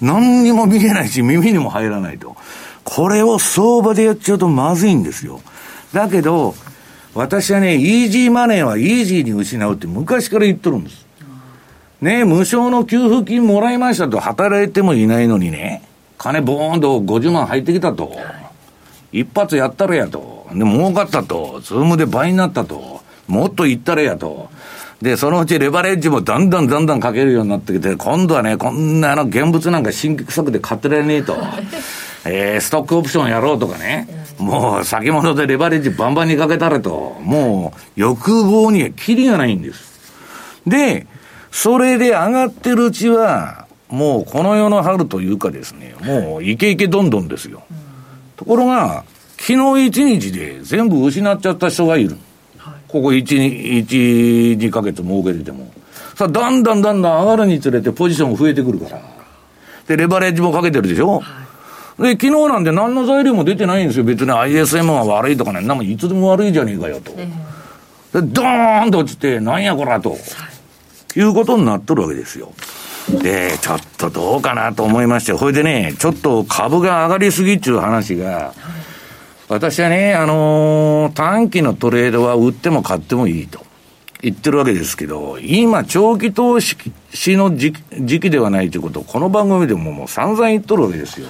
[0.01, 2.37] 何にも見えないし、耳にも入らないと。
[2.85, 5.41] これを相場でやっちゃうとまずいんですよ。
[5.93, 6.55] だけど、
[7.15, 11.05] 私はね、イージーマネーはイージーに失うって昔から言っとるんです。
[12.01, 15.83] ね、無償の給付金もらいましたと、働いてもいないのにね、
[16.19, 18.13] 金ボーンと50万入ってきたと。
[19.13, 20.47] 一発やったらやと。
[20.53, 21.61] で、儲かったと。
[21.63, 23.01] ズームで倍になったと。
[23.27, 24.49] もっといったらやと。
[25.03, 31.37] で、そのうちレバレッジもだんだんだんだんかけるようになってきて、今度はね、こんなあの現物なんか辛気臭くて買ってられねえと。
[32.27, 34.09] えー、ストックオプションやろうとかね。
[34.39, 37.19] もう先物でレバレッジバンバンにかけたれと。
[37.23, 40.01] もう欲望にはキリがないんです。
[40.67, 41.07] で、
[41.51, 47.63] それで上がってるうちは、もうこの世の春というかですね、もうイケイケどんどんですよ。
[48.37, 49.05] ところが、
[49.37, 52.17] 昨日一日で全部失っちゃった人がいる。
[52.89, 55.73] ここ1、1、2ヶ月儲けてても。
[56.15, 59.01] さあ、だんだんだんだん上がるにつれてポジション増えてくるから。
[59.87, 61.23] で、レバレッジもかけてるでしょ？
[61.99, 64.05] で、昨日なんて何の材料も出てないんですよ。
[64.05, 67.13] 別に ISM が悪いとかね、なんもいつでも悪いじゃねえかよと。
[67.13, 67.27] で、
[68.13, 70.17] ドーンと落ちて、なんやこらと。
[71.17, 72.53] いうことになっとるわけですよ。
[73.23, 78.53] で、ちょっとどうかなと思いまして、ほいでね、ちょっと株が上がりすぎっていう話が、
[79.49, 83.65] 私はね、あのー、短期のトレードは売っても買ってもいいと
[84.23, 86.77] 言ってるわけですけど、今、長期投資
[87.37, 91.29] の時期ではないということを、この番組でももう散々言っとるわけですよ。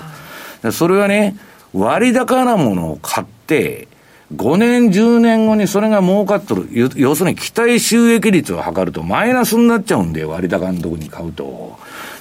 [0.70, 1.36] それはね、
[1.72, 3.88] 割高なものを買って、
[4.34, 6.68] 5年、10年後にそれが儲かっとる。
[6.94, 11.76] 要するに期待収益率を測るとマイナスになっちゃうんで、割高のとこに買うと。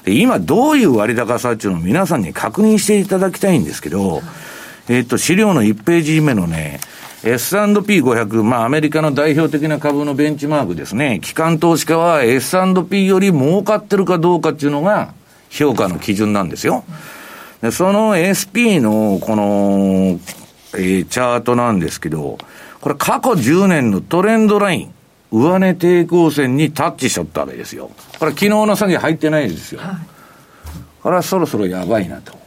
[0.06, 4.22] で、今どういう割高さっていうのを皆さんに確認していただきたいんですけど、
[4.90, 6.80] えっと、資料の1ページ目のね、
[7.24, 11.22] S&P500、まあアメリカの代表的な株のベンチマークですね。
[11.24, 15.14] 機関投資家は S&P より儲かってるかどうかっていうのが
[15.50, 16.84] 評価の基準なんですよ。
[17.62, 20.20] でその SP のこの、
[20.76, 22.38] えー、チャートなんですけど、
[22.82, 24.94] これ過去10年のトレンドライン、
[25.32, 27.90] 上値抵抗線にタッチしちゃったわけですよ。
[28.20, 29.80] これ昨日の下げ入ってないですよ。
[31.02, 32.43] これはそろそろやばいなと。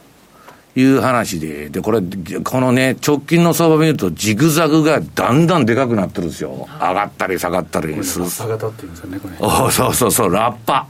[0.77, 2.01] いう話で、で、これ、
[2.43, 6.67] このね、直近の相場見ると、ジグザグがだんだんでかくなってるんですよ。
[6.79, 8.29] 上がったり下がったりする。
[8.29, 9.35] 下がったって言うんですよね、これ。
[9.39, 10.85] おそうそうそう、ラッパ。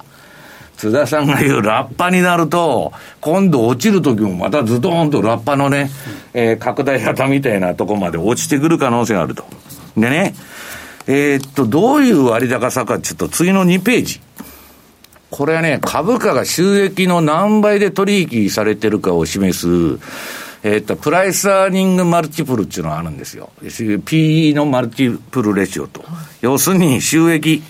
[0.76, 5.89] 津田さんが言うラッパになると、今度落ちる時もまたズドーンとラッパのね、
[6.34, 9.45] えー、拡大型みたいなとこまで落ちてくる可能性があると。
[9.95, 10.36] でね、
[11.08, 14.21] えー、っと、どういう割高さかちょっと次の2ページ。
[15.29, 19.99] これはね、株価が収益の何倍で取引されてるかを示す、
[20.63, 23.49] えっ、と、プライスアーニングマルチプルっていうのがあるんですよ。
[23.61, 26.03] PE のマルチプルレシオと。
[26.41, 27.61] 要するに収益、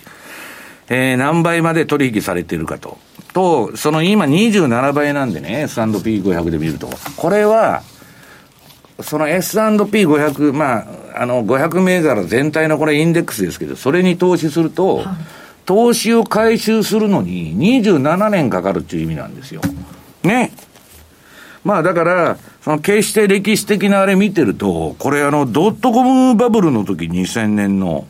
[0.89, 2.97] えー、何倍まで取引されてるかと。
[3.33, 6.89] と、その今27倍なんでね、S&P500 で見ると。
[7.17, 7.83] これは、
[9.01, 10.85] その S&P500、まあ、
[11.21, 15.07] あの、500銘柄全体のこれインデックスですけど、それに投資すると、はい、
[15.67, 17.53] 投資を回収するのに
[17.83, 19.61] 27年かかるっていう意味なんですよ。
[20.23, 20.53] ね。
[21.65, 28.07] まあだから、その決して歴史的なあれ見てると、これあの、ドットコムバブルの時2000年の、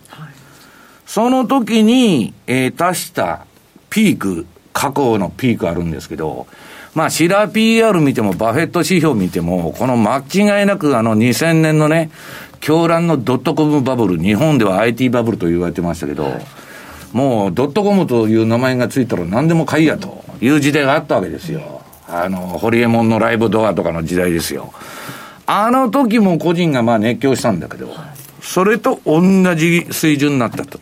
[1.08, 3.48] その時に、えー、足した
[3.90, 6.46] ピーク、過去のピークあるんですけど、
[6.94, 12.12] まあ、シラー PR 見ても、バフェット指標見ても、この間違いなくあの2000年のね、
[12.60, 16.40] 狂乱のドットコムバブル、日本では IT バブルと言われてましたけど、
[17.14, 21.82] もうドットコムという名前がついたら何でも買いやという時代があったわけですよ。
[22.08, 24.74] あの、ホリエモンのライブドアとかの時代ですよ。
[25.46, 27.90] あの時も個人がまあ熱狂したんだけど、
[28.42, 29.22] それと同
[29.56, 30.80] じ水準になったと。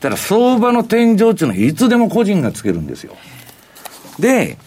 [0.00, 3.16] ただ相場の天井っていうのはいつでも個人がつけるんですよ。
[4.18, 4.58] で、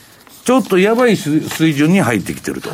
[0.45, 2.69] ちょっとやばい水準に入ってきてると。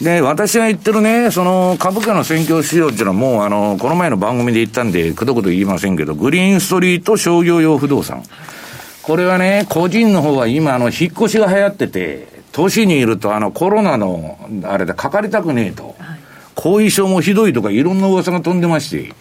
[0.00, 8.22] で、私が言ってるね、その株価の選挙仕様っていうのはもうあの、この前の番組で言ったんで、くどくど言いませんけど、グリーンストリート商業用不動産。
[9.02, 15.94] これはね、個人の方は今あの、引っ越しが流行ってて、都市にいるとあの、コロナの、あれでかかりたくねえと。
[16.54, 19.14] 後遺症もひどいとかいろんな噂が飛んでまして、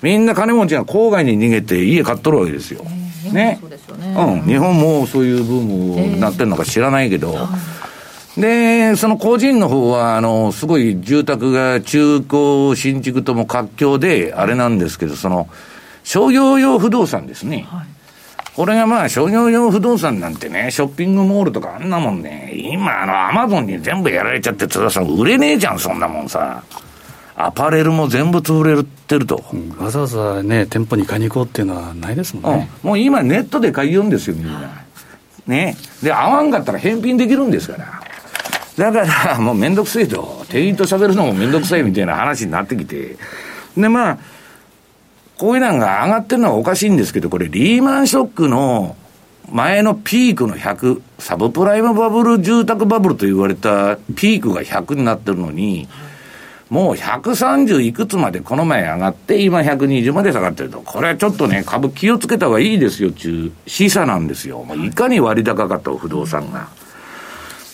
[0.00, 2.82] みんな金持ちが郊外に逃げて家買っとるわけですよ。
[3.26, 3.60] えー、ね。
[4.16, 4.42] うん。
[4.42, 7.46] 日本もそういうブームになってるのか知らないけど、えー、
[8.38, 15.48] で、その個人の方は、あの、すごい住宅が中古、新築とも活況で、あれなんですけど、その、
[16.04, 17.66] 商業用不動産ですね。
[17.68, 17.86] はい、
[18.54, 26.62] これがまあ商業用不動産なんてね、ショッピングモールとかあんなもんね、今あのアマゾンに全部やられちゃって津田さん売れねえじゃん、そんなもんさ。
[27.40, 32.70] アパレルも全部潰れてると、うん、わざわざね、店舗に買いに行こうっていうのはないですもんね。
[32.82, 34.70] うん、もう今、ネットで買いよんですよ、みんな。
[35.46, 35.76] ね。
[36.02, 38.07] で、合わんかったら返品できるんですから。
[38.78, 43.16] だから、もうめんどくせえと、店員と喋るのもめんどくさいみたいな話になってきて、
[43.76, 44.18] で、まあ、
[45.36, 48.96] こういうのが上がってるのはおかしいんですけど、これ、リーマンショックの
[49.50, 55.88] 前のピークの100、サブプライムバブル、住宅バブルと言われたピークが100になってるのに、
[56.70, 60.80] もう130いくつまでこの前上がって、今120まで下がってると。
[60.80, 64.62] これはちょっとね、株気をつけた方がいいですよっていう示唆なんですよ。
[64.62, 66.68] もういかに割高かと、不動産が。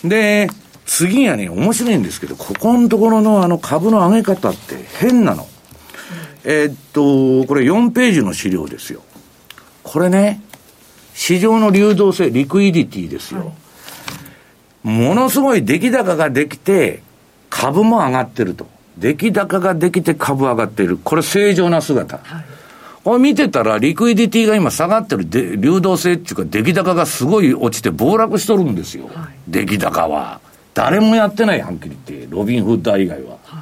[0.03, 0.49] で、
[0.85, 5.47] 次はね、面白いんですけど、ここのところのあの株の上げ方って変なの。
[6.43, 9.01] えー、っと、これ4ページの資料ですよ。
[9.83, 10.41] これね、
[11.15, 13.53] 市場の流動性、リクイディティですよ。
[14.83, 17.01] ものすごい出来高ができて、
[17.49, 18.67] 株も上がってると。
[18.97, 20.97] 出来高ができて株上がっている。
[21.03, 22.17] これ正常な姿。
[22.17, 22.45] はい、
[23.03, 29.09] これ見てたら、リクイディティが今下がってるで、流動性っていうか、出来高がすごい落ちて暴落しとるんですよ。
[29.13, 30.39] はい、出来高は。
[30.75, 32.27] 誰もやってない、はっきり言って。
[32.29, 33.37] ロビンフッダー以外は。
[33.43, 33.61] は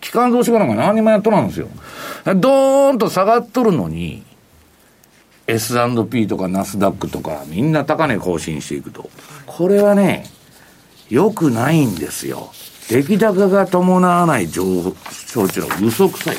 [0.00, 1.68] 機関投資家なんか何もやっとらんですよ。
[2.24, 4.24] ドーンと下がっとるのに、
[5.46, 9.10] S&P とかナスダックとか、みんな高値更新していくと。
[9.46, 10.24] これはね、
[11.10, 12.50] 良くないんですよ。
[12.88, 14.94] 出来高が伴わない情報、
[15.26, 16.36] 承知の嘘くさい。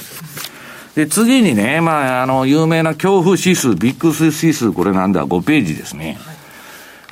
[0.95, 6.17] で、次にね、まあ、あの、有名な恐怖指数、ビックス指数、これなんだ、5ページですね。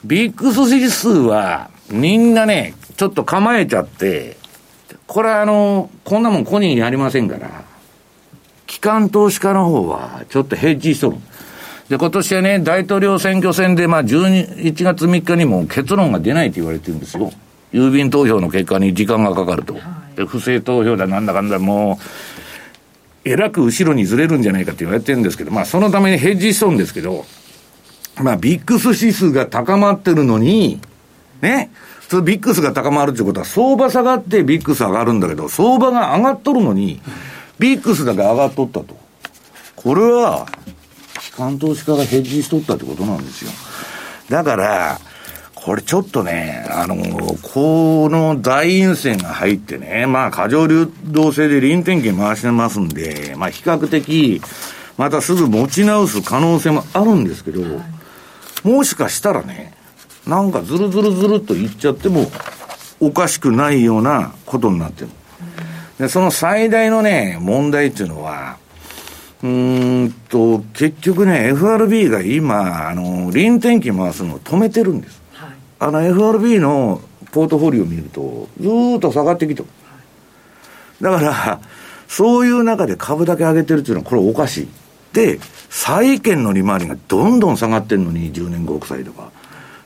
[0.03, 4.35] ビックス指数は、みんなね、ちょっと構えちゃって、
[5.07, 7.63] これあの、こんなもん個人やりませんから、
[8.67, 11.15] 機関投資家の方は、ちょっとヘッジしとる。
[11.87, 17.31] で、今年はね、大統領選挙戦で、まあ、11月3日にも結論が出ないと言われてるんですよ。
[17.71, 19.77] 郵便投票の結果に時間がかかると。
[20.17, 27.25] で、不正投票だなんだかんだもう、えらく後ろにずれるんじゃないかって言われてるんですけど、まあそのためにヘッジしとるんですけど、
[28.21, 30.81] まあビックス指数が高まってるのに、
[31.41, 31.71] ね、
[32.09, 36.99] 普通ビックスが高まるってことは相場下がってビックス上がるんだけど、相場が上がっとるのに、
[37.59, 38.97] ビックスだけ上がっとったと。
[39.75, 40.47] これは、
[41.21, 43.51] 機関投資家がヘッジしとったってことなんですよ。
[44.27, 44.99] だから、
[45.53, 46.95] これちょっとね、あの、
[47.43, 54.41] この大陰線が入ってね、まあ、過剰流動性で臨転機回してますんで、まあ、比較的、
[54.97, 57.61] またすぐ持ち直す可能性もあるんですけど、
[58.63, 59.77] もしかしたらね、
[60.29, 62.27] なんかずるずるずるっといっちゃっても、
[62.99, 65.09] おかしくないようなことになってる。
[65.97, 68.57] で、その最大のね、問題っていうのは、
[69.41, 75.21] うんと、結局ね、FRB が今、あの、臨転機回すのを止めてるんです。
[75.33, 79.67] はい、あの、FRB のポートフォリオを見ると、ずっと下がってきてる。
[81.01, 81.59] だから、
[82.07, 84.67] そういう中で株だけ上げてるっていうのは、これおかしい。
[85.13, 85.39] で、
[85.69, 89.31] 債券の利回りがどんどん下がってるのに、10年国債とか、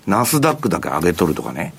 [0.07, 1.73] ナスダックだけ上げとるとかね。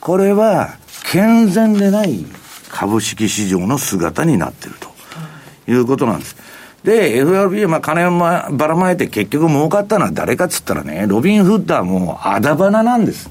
[0.00, 0.76] これは、
[1.12, 2.24] 健全でない
[2.70, 6.36] 株式市場の姿になってるということなんです。
[6.84, 13.28] で、FRB はまあ金をばらまいて結局儲かったのは誰かっつったらね、ロビン・フッダーもあだ花なんです。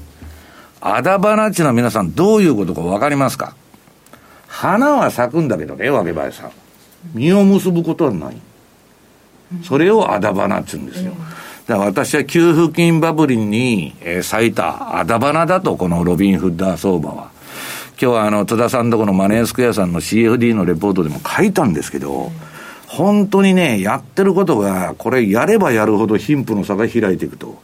[0.80, 3.54] あだ花っていうのは皆さんどういうことかわかりますか？
[4.46, 6.50] 花は咲くんだけどね、わけばえさん。
[7.14, 8.36] 実を結ぶことはない。
[9.64, 11.12] それをあだ花って言うんですよ。
[11.66, 17.30] だから私は給付金バブルに、えー、咲いたあだ花だと、このロビン・フッダー相場は。
[18.00, 22.32] 今日はあの、戸田さんとこのマネースクエアさんの CFD のレポートでも書いたんですけど、
[22.86, 27.60] 本当にね、やってることが、これやればやるほど貧富の差が開いていくと。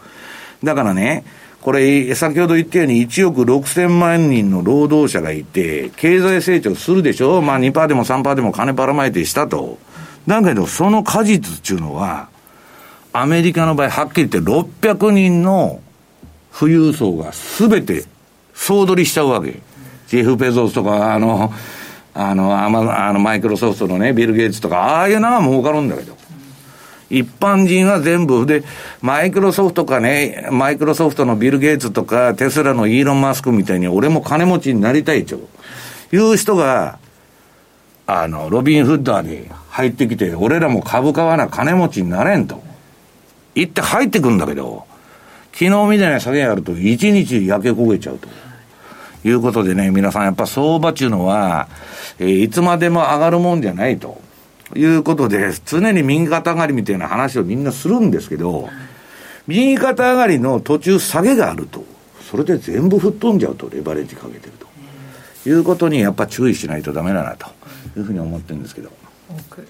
[0.62, 1.24] だからね、
[1.62, 9.78] これ、先ほど言ったように1億6000万人の労働者がいて、経済成長するでしょまあ2%でも3%でも金ばらまいてしたと。
[10.28, 12.28] だけど、その果実っていうのは、
[13.18, 15.80] アメリカの場合、はっきり言って600人の
[16.58, 18.04] 富裕層が全て
[18.52, 19.62] 総取りしちゃうわけ。
[20.08, 21.50] ジェフ・ペゾスとか、あの、
[22.12, 26.14] あの、あま、あの、マイクロソフトのね、ビル・ゲイツとか、ああいうのは儲かるんだけど。
[27.08, 28.64] 一般人は全部、で、
[29.00, 35.36] マイクロソフトかね、マイクロソフトのビル・ゲイツとか、テスラのイーロン・マスクみたいに、俺も金持ちになりたいと
[36.12, 36.98] いう人が、
[38.06, 42.65] あの、ロビン・フッダーに入ってきて、俺らも株買わな金持ちになれんと。
[43.56, 44.84] 言って入ってくんだけど、
[45.52, 48.28] 昨日みたいな下げやると、一日焼け焦げちゃうと。
[49.26, 51.68] いうことでね、皆さんやっぱ相場っていうのは、
[52.20, 54.20] えー、いつまでも上がるもんじゃないと。
[54.74, 58.68] いうことで、常に右肩上がりみたいな話をみんなするんですけど、
[59.46, 61.84] 右肩上がりの途中下げがあると、
[62.30, 64.66] それで全部吹っ飛んじゃうと、レバレッジかけてると。
[65.48, 67.46] いうことにやっぱ注意しないとダメだなと
[67.96, 68.90] いうふうに思ってるんですけど。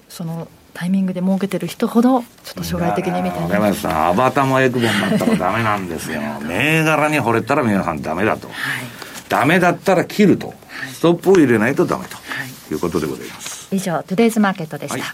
[0.09, 0.47] その
[0.77, 3.73] タイミングで儲けてる人ほど、ちょっと将来的にみたいな。
[3.73, 6.21] さん、アバタもエクボになったらダメなんですよ。
[6.47, 8.47] 銘柄に惚れたら皆さんダメだと。
[8.47, 8.55] はい
[9.29, 10.53] ダメだったら切ると、
[10.93, 12.15] ストップを入れないとダメと、
[12.73, 13.67] い、うことでございます。
[13.75, 15.03] 以上、トゥデイズマーケットでした。
[15.03, 15.13] は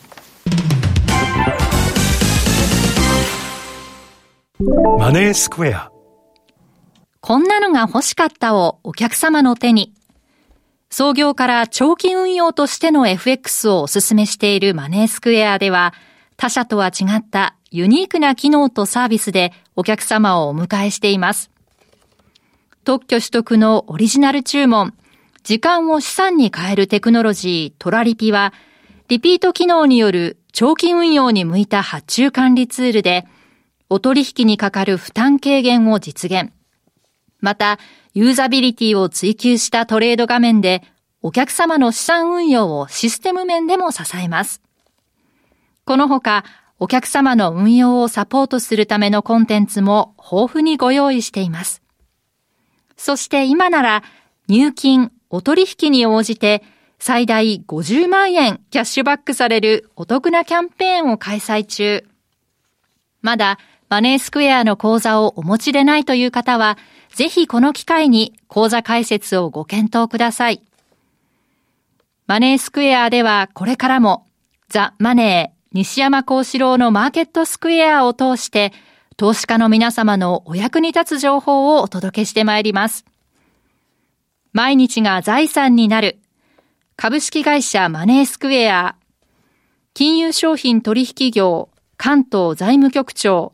[4.59, 5.91] い、マネースクエア。
[7.21, 9.93] こんなのが欲しかったをお客様の手に。
[10.95, 15.91] 創業から長期運用としての FX をお勧めしているマネースクエアでは、
[16.37, 21.49] 他社とは違ったユニークな機能とサービスでお客様をお迎えしています。
[22.83, 24.93] 特許取得のオリジナル注文、
[25.41, 28.53] 時間を資産に変えるテクノロジートラリピは、
[29.07, 33.25] リピート機能による長期運用に向いた発注管理ツールで、
[33.89, 36.51] お取引にかかる負担軽減を実現。
[37.43, 37.77] また、
[38.13, 40.81] ユーザビリティを追求したトレード画面で、
[41.21, 44.61] お客様の資産運用をシステム面でも支えます。
[45.83, 46.45] このほか、
[46.79, 51.81] お客様の運用をサポートするためのコンテンツも豊富にご用意しています。
[52.95, 54.03] そして今なら
[54.47, 56.63] 入金、お取引に応じて
[56.97, 62.05] 最大50万円キャッシュバックされるお得なキャンペーンを開催中。
[63.21, 63.59] まだ
[63.93, 66.79] マネースクエアの講座をお持ちでないという方は、
[67.13, 70.61] ぜひこの機会に講座開設をご検討ください。
[72.25, 74.25] マネースクエアではこれからも
[74.69, 78.73] ザ・マネー西山幸四郎のマーケットスクエアを通して
[79.15, 83.05] 投資家の皆様のお役に立つ情報をお届けしてまいります。
[84.51, 86.19] 毎日が財産になる
[86.95, 88.95] 株式会社マネースクエア
[89.93, 93.53] 金融商品取引業関東財務局長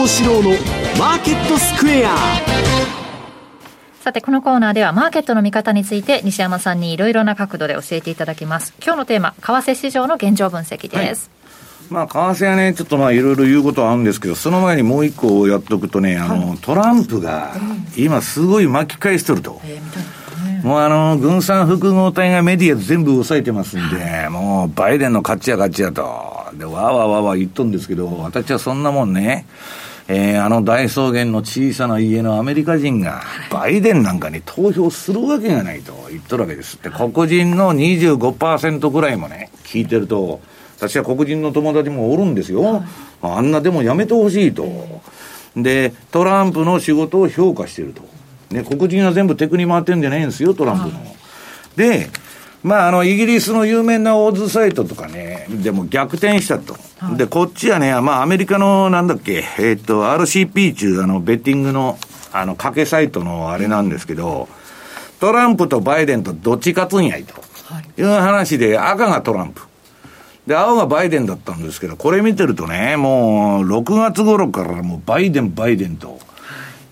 [0.00, 0.50] 幸四郎の
[0.98, 2.16] マーケットスクエア
[4.00, 8.72] さて、このコーナーではマーケットの見方について西山さんにいろいろな角度で教えていただきます。
[8.82, 11.30] 今日のテーマ、為替市場の現状分析です。
[11.90, 17.52] はい、まあ、為替はね、ちょっとまあ、いろいろ言うことはあるんですけど、その前にもう一個やっとくとね、あの、トランプが、
[17.94, 19.60] 今すごい巻き返しとると。
[19.66, 26.02] えー、もうあの、軍産複合体がメディア全部抑えてますんで、もう、バイデンの勝ちや勝ちやと。
[26.54, 29.44] で、わーわーわーわー言っとるんですけど、私はそんなもんね、
[30.12, 36.82] えー、あの大草原の小さな家のアメリカ人が、バイデンなんかに投票するわけがないと言っとるわけです。
[36.82, 40.40] で、黒人の25%ぐらいもね、聞いてると、
[40.78, 42.82] 私は黒人の友達もおるんですよ。
[43.22, 44.66] あんなでもやめてほしいと。
[45.56, 48.02] で、トランプの仕事を評価してると。
[48.52, 51.00] ね、黒人は全部テクに回ってんじゃないんですよ、トランプの。
[51.76, 52.10] で、
[52.62, 56.76] まあ、あの、イギリスの有名なオーズサイトとかね、でも逆転したと。
[56.98, 61.98] はい、で、こっちはね、まあ、アメリカの、なんだっけ、えっ、と、RCP 中、あの、ベッティングの、
[62.32, 64.48] あの、賭けサイトのあれなんですけど、
[65.20, 67.34] トランプとバイデンとどっち勝つんやいと。
[67.98, 69.62] いう話で、赤がトランプ。
[70.46, 76.18] で、青がバイデンだったんですけど、これ見てるとね、もう、6月頃からもう、バイデン、バイデンと、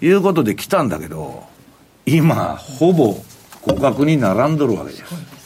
[0.01, 1.45] いうことで来たんだけど、
[2.07, 3.16] 今、ほぼ
[3.66, 5.38] 互角に並んどるわけです。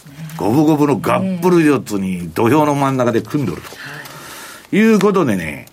[0.42, 4.76] 五分五分のガップル四つに土俵の真ん中で組んどると。
[4.76, 5.66] いうことでね、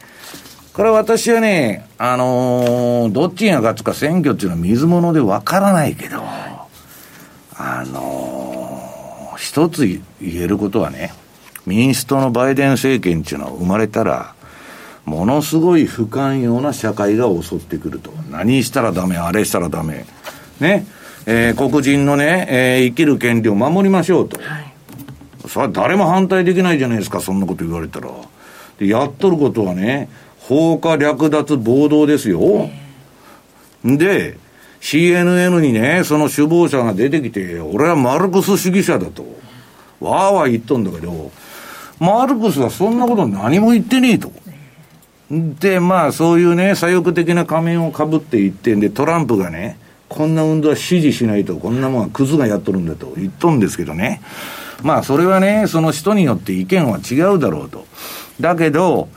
[0.74, 6.22] これ私はね、あのー、どっちが勝つか選挙っていうのは水物でわからないけど、
[7.56, 11.14] あのー、一つ言えることはね、
[11.66, 14.36] 民主党のバイデン政権っていうのは生まれたら、
[15.06, 18.12] ものすごい不寛容な社会が襲ってくると。
[18.30, 20.06] 何したらダメ、あれしたらダメ。
[20.60, 20.86] ね。
[21.32, 24.42] えー、黒人のね、えー、生きる権利を守りましょうと。
[24.42, 24.74] はい、
[25.48, 28.10] それは誰も反対できないじゃないですか、そんなこと言われたら。
[28.80, 30.10] で、やっとることはね、
[30.40, 32.72] 放火略奪暴動ですよ。
[33.84, 34.38] で、
[34.82, 39.24] CNN にね、その首謀者が出てきて、俺はマルクス主義者だと、
[40.00, 41.32] わーわー言っとんだけど、
[42.00, 44.32] マルクスはそんなこと何も言ってねえと。
[45.30, 49.78] で、まあ、そういうね、左翼的な仮面をかぶって言ってんで、トランプがね、
[50.10, 54.22] こんな運動は支持しないと、こんなもんはクズがやっとるんだと言っとんですけどね。
[54.82, 57.86] まあ、それはね、その人によって意見は違うだろうと。
[58.42, 59.08] だけど、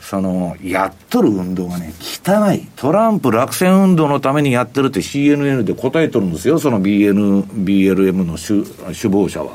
[0.00, 2.66] その、やっとる運動がね、汚い。
[2.76, 9.52] トランプ落選運動のためにやってるって CNN で答えとるんですよ、その BN、BLM の首首謀者は。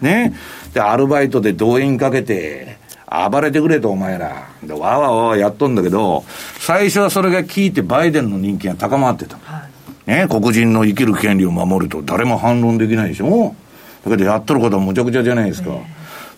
[0.00, 0.34] ね。
[0.74, 2.78] で、アルバイトで動員かけて、
[3.30, 4.48] 暴れてくれと、お前ら。
[4.64, 6.24] で、わーわーわーやっとんだけど、
[6.58, 9.38] 最初はそれが聞いてバイデンの人気が高まってた。
[9.44, 9.67] はい
[10.08, 13.54] ね、黒人の生きる権利を守ると誰も反論できないでしょ？
[14.04, 15.70] だけどやっとることはむちゃくちゃじゃないですか。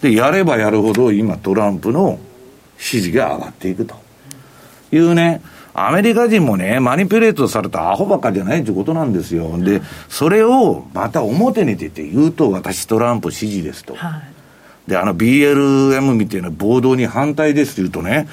[0.02, 2.18] で、やればやるほど今トランプの
[2.78, 3.94] 支持が上がっていくと
[4.90, 5.40] いうね、
[5.72, 9.56] アメリカ人もね、マニピュレートされたアホばっかじゃないってことなんですよ。
[9.58, 13.94] で、それをまた表に出て言うと、私トランプ支持ですと。
[13.94, 14.20] は
[14.88, 18.26] い、で、あの BLM みたいな暴動に反対ですって言うとね、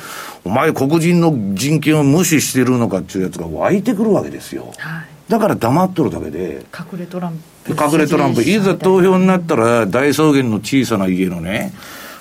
[0.45, 4.73] お前黒人の人権を無視してるのかっていうやつが湧いてくるわけですよ。
[4.77, 6.65] はいだから黙っとるだけで。
[6.73, 7.71] 隠れトランプ。
[7.71, 8.43] 隠れトランプ。
[8.43, 11.73] いざ投票になったら、大草原の小さな家のね、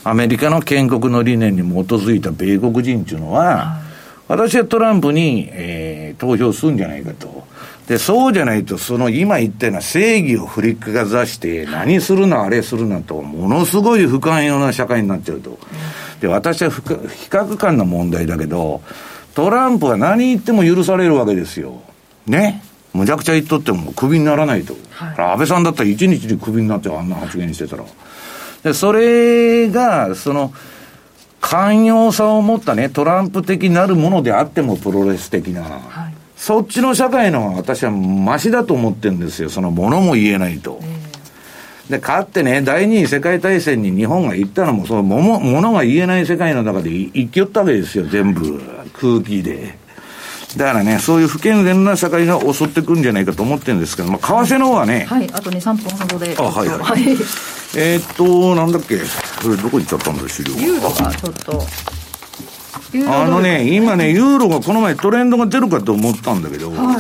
[0.02, 3.80] アメリカの建国の理念に基づいた米国人っていうのは、
[4.28, 7.46] 私はトランプに、えー、投票するんじゃないかと。
[7.86, 15.58] で、そうじゃないと、その今言ったような正義を振りかざして、何するな、あれするなと、ものすごい不寛容な社会になっちゃうと。
[16.20, 18.82] で、私は比較感の問題だけど、
[19.34, 21.82] トランプは何言っても許されるわけですよ。
[22.26, 22.62] ね。
[22.96, 24.74] むちゃくちゃ言っとってもクビにならないと。
[24.90, 27.84] はい、安倍さんだったら一日でクビになっちゃう、あんな発言してたら。
[28.62, 30.52] で、それが、その、
[31.40, 35.62] 寛容さを持ったね、トランプ的なるものであってもプロレス的な。
[35.62, 35.68] は
[36.08, 39.50] い、そっちの社会の私はマシだと思ってるんですよ。
[39.50, 40.80] そのものも言えないと。
[41.88, 48.60] で、かってね、第二次世界大戦に日本が行ったのも、そのもの、ものが言えない世界の中で生きよったわけですよ、全部。
[48.94, 49.78] 空気で。
[50.56, 55.04] だからね、そういう不健全な社会が襲ってくるんじゃないかと思ってるんですけど、まあ、為替の方はね。
[55.04, 56.34] はい、あと2、3分ほどで。
[56.38, 57.16] あ、はい、はい。
[57.76, 61.66] えっと、なんだっけ、これどこ行っちゃったんだ、資料ユーロがちょっと。
[63.08, 66.96] あのね、今ね、ユーロがこの前トレンドが出るかと思ったんだけど、は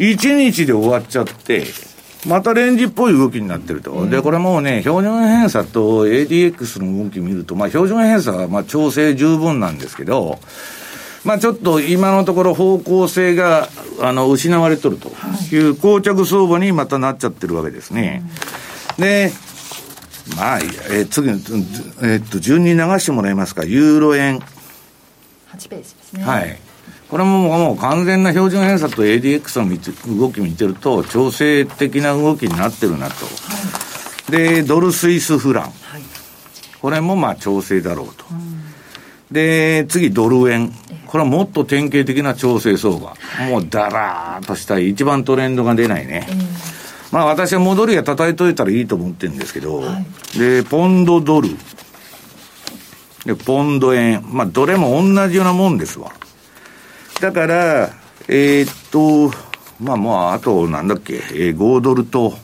[0.00, 1.66] い、1日で終わっちゃって、
[2.26, 3.92] またレンジっぽい動きになってると。
[3.92, 10.38] うん、で、これもうね、標準偏差と ADX の動き見ると、まあ標準偏差はまあ調整十分なんですけど、
[11.24, 13.68] まあちょっと今のところ方向性が
[14.00, 15.10] あの失われとると
[15.54, 18.22] いう膠着相場にまたなっちゃってるわけですね。
[18.98, 19.32] で、
[20.36, 24.38] まあ、えー、次、えー、っと、順に流してもらえますか、ユーロ円。
[24.38, 26.24] 8ページですね。
[26.24, 26.58] はい。
[27.08, 33.26] これももう完全な標準偏差と ADX の動き見てると、調整的な動きになってるなと。
[33.26, 33.30] は
[34.28, 35.64] い、で、ドルスイスフラン。
[35.64, 35.72] はい、
[36.80, 38.24] これもまあ調整だろうと。
[38.30, 38.51] うん、
[39.32, 40.72] で、次ドル円。
[41.06, 43.14] これはもっと典型的な調整相場。
[43.18, 46.26] はい、もうだらーっとした一番トレンドが出ないね。
[46.28, 46.44] えー、
[47.10, 49.82] まあ私は戻りが叩いといたらいいと思ってるんですけど、
[50.38, 51.50] で、ポンドドル。
[53.26, 54.24] で、ポンド円。
[54.30, 56.12] まあどれも同じようなもんですわ。
[57.20, 57.90] だから、
[58.28, 59.36] えー、っと、
[59.80, 62.34] まあまあ、あと、なんだっけ、えー、5ドルと、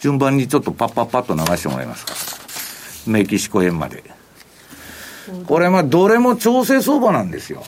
[0.00, 2.14] 順番にちょっとパッパッパッと流してもらえますか。
[3.10, 4.04] メキシコ円まで。
[5.46, 7.62] これ、まあ、どれも調整相場なんですよ。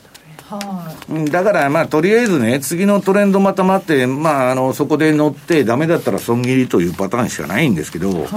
[0.49, 8.29] はい、だから、まあ、とりあえずね、次のトレンドまた待って、まあ、あの、そこで乗って、ダメだったら損切りというパターンしかないんですけど、はい、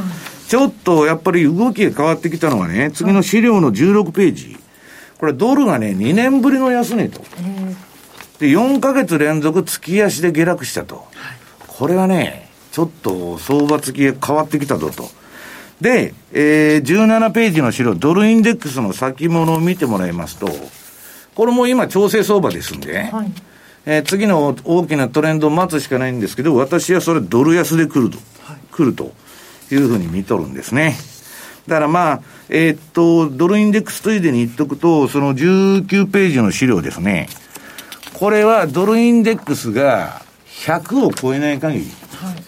[0.48, 4.58] ちょっとやっぱり動きが変わってきたのはね、次の資料の16ページ。
[5.20, 7.22] これ、ドルがね、2年ぶりの安値と。
[7.38, 7.90] えー
[8.40, 11.06] で、4ヶ月連続月足で下落したと。
[11.68, 15.10] これはね、ちょっと相場付きが変わってきたぞと。
[15.82, 20.50] で、えー、17ページの資料、ドルインデックスの先物を見てもらいますと、
[21.36, 23.32] これも今調整相場ですんで、はい、
[23.86, 29.14] えー、次の大きなトレンドを待つしかないんですけど、私はそれドル安で来ると、はい、来ると
[29.72, 30.98] いうふうに見とるんですね。
[31.68, 37.30] だからまあ、えー、っと、ドルインデックスついでに言っとくと、その19ページの資料ですね。
[38.14, 40.24] これはドルインデックスが
[40.66, 41.86] 100を超えない限り、
[42.18, 42.44] はい、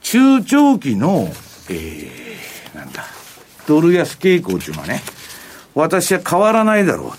[0.00, 1.28] 中長期の、
[1.68, 2.37] えー、
[2.74, 3.04] なんだ、
[3.66, 5.02] ドル安傾向っていうのはね、
[5.74, 7.18] 私は変わらないだろう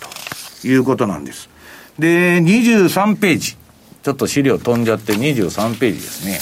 [0.62, 1.50] ということなんです。
[1.98, 3.58] で、23ページ。
[4.02, 6.40] ちょっと資料飛んじゃって23ページですね。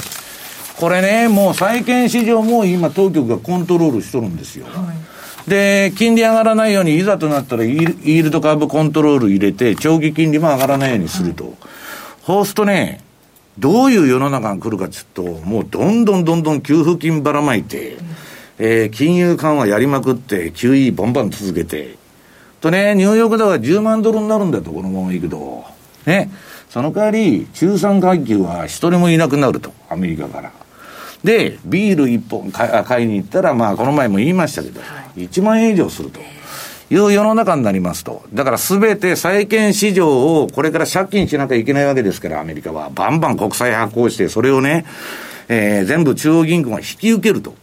[0.80, 4.66] これね、もう債券市場も今当局がコントロールしとるんですよ。
[4.68, 11.46] はいで、金利上がらないように、いざとなったらイールド株コントロール入れて、長期金利も上がらないようにすると。
[11.46, 11.54] うん、
[12.26, 13.00] そうするとね、
[13.58, 18.08] どういう世の中が来るかっつうと、もうどんどんどんどん給付金ばらまいて、うん、
[18.60, 21.96] えー、金融緩和やりまくって、QE バンバン続けて、
[22.60, 25.64] とね、ニューヨークでは10万ドルになるんだと、このままいくと。
[26.06, 26.32] ね。
[26.70, 30.52] その代わり、中産階級は一人もいなくなると、アメリカから。
[31.24, 34.82] で、ビール一本買いに行ったら、まあ、この前も言いましたけど、
[35.16, 36.20] 1万円以上すると。
[36.90, 38.24] いう世の中になりますと。
[38.34, 42.90] だからすべて債券市場をこれから借金しなきゃいけないわけですから、アメリカは。
[42.94, 44.86] バンバン国債発行して、それをね、
[45.50, 47.54] えー、全部中央銀行が引き受けると。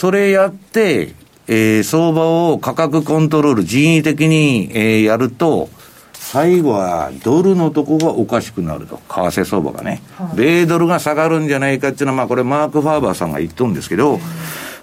[0.00, 1.12] それやって、
[1.46, 5.68] えー、相場を価格コントロール、人為的に、えー、やると、
[6.14, 14.18] 最後はドルのとこがおかしくなると、為替相場がね、はい、米ドルが下がるんじゃないかっていうのは、まあ、これ、マーク・ファーバーさんが言っとるんですけど、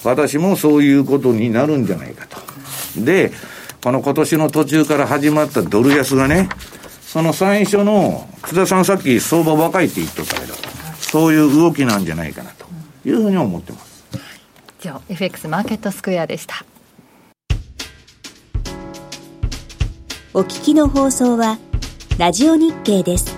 [0.03, 2.37] 私もそういうことになるんじゃないかと。
[3.03, 3.31] で、
[3.83, 6.47] この今年の途中から始まったドル安がね、
[7.01, 10.53] その最初の、津田さんさっき相場若いって言っとったけど、
[10.99, 12.67] そういう動きなんじゃないかなと
[13.03, 13.86] いうふうに思ってます。
[14.79, 16.65] 以上、FX マーケットスクエアでした。
[20.33, 21.57] お聞きの放送は、
[22.17, 23.36] ラジオ日経です。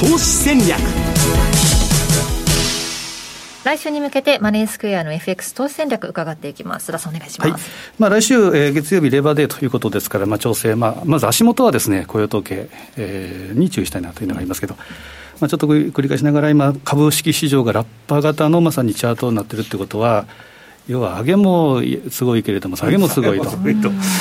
[0.00, 0.78] 投資戦略。
[3.64, 6.88] 来週に向けてマネースクエアの FX 投資戦略伺っていきます。
[6.88, 7.50] 須田さんお願いします。
[7.50, 7.60] はい、
[7.98, 14.76] まあ来週、えー、月曜日レバーデーということですから、まあ調整、まあまず足元はですね、雇用統計、えー、に注意したいなというのがありますけど、
[15.40, 20.26] まあちょっと繰り返しながら今株式市場がラッパー型のまさにチャートになってるってことは、
[20.86, 23.50] 要は上げもすごいけれども、下げもすごいと、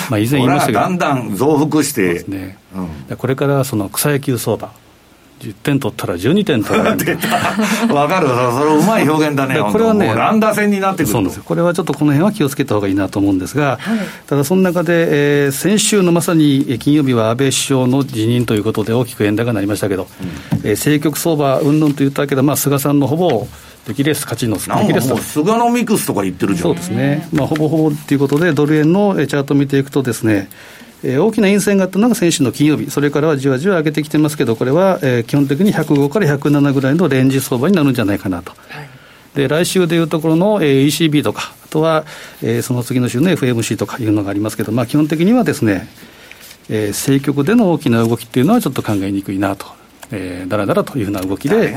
[0.10, 2.58] まあ以前言いましたけど、だんだん増幅して、ね、
[3.10, 4.72] うん、これからその草野球相場。
[5.40, 7.18] 10点取ったら12点取られる。
[7.94, 23.48] わかるそれうまい表現だねこれはね乱打戦になってくるそうですこれはちょっとこの辺は気をつけた方がいいなと思うんですが、はい、ただその中で、えー、先週のまさに金曜日は安倍首相の辞任ということで大きく円高になりましたけど、うん、えー、政局相場うんぬんと言ったけど、まあ、菅さんのほぼ
[23.88, 26.64] 出来レース勝ちの出来レースもう菅のミクスとか言ってるじゃん。
[26.64, 30.50] そうですね、まあ、ほぼほぼということでドル円のチャートを見ていくとですね
[31.04, 38.52] えー、大きな陰線があったのが先週の金曜日、それからはじわじわ上げてきてますけど、これは、えー、基本的に105から107ぐらいのレンジ相場になるんじゃないかなと。
[38.70, 38.90] はい、
[39.36, 42.06] で来週でいうところの、えー、ECB とか、あとは、
[42.42, 45.88] えー、その次の週の FMC とかいうのがありますけど、まあ、基本的にはですね、
[46.70, 49.68] えー、政局での大きな動きっていうのはちょっと考えにくいなと
[50.12, 51.74] えー、だらだらというふうな動きで、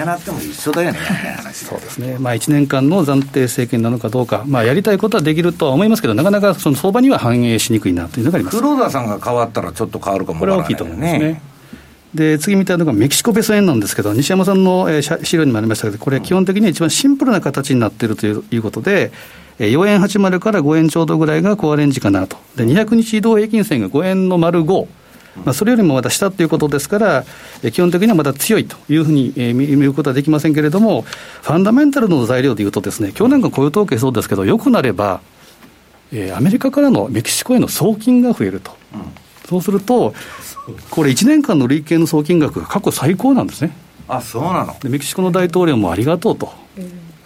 [1.52, 8.56] そうですね、まあ、1年間の暫定政権なのかどうか、まあ、やりたいことはできるとは思いますけど、なかなかその相場には反映しにくいなというのがあります。
[8.56, 11.42] 黒田さんが変わったら、ちょっと変わるかも、ね、これは大きいと思いますね。
[12.14, 19.12] で次みたいなのがメキシコペソ円なんですけど、西山さんの、えー、資料にもありましたけど、これ、基本的には一番シンプルな形になっているということで、
[19.58, 24.86] 4円80から5円ちょうどぐらいがコアレンジかなと、で200日移動平均線が5円の丸5。
[25.36, 27.24] まあ、それよりもまだ下ということですから、
[27.72, 35.20] 基本的にはまだ強いというふうに、えー、見ることはできませんけれども、ファンダメンタルの材料でいうとですね、今日なんか雇用統計そうですけど、よくなれば、
[36.12, 39.00] えー、アメリカからのメキシコへの送金が増えると、うん、
[39.48, 40.14] そうすると、
[40.90, 43.76] これ、1年間の累計の送金額が過去最高なんですね。
[44.08, 44.76] あそうなの？
[44.80, 46.52] でメキシコの大統領もありがとうと、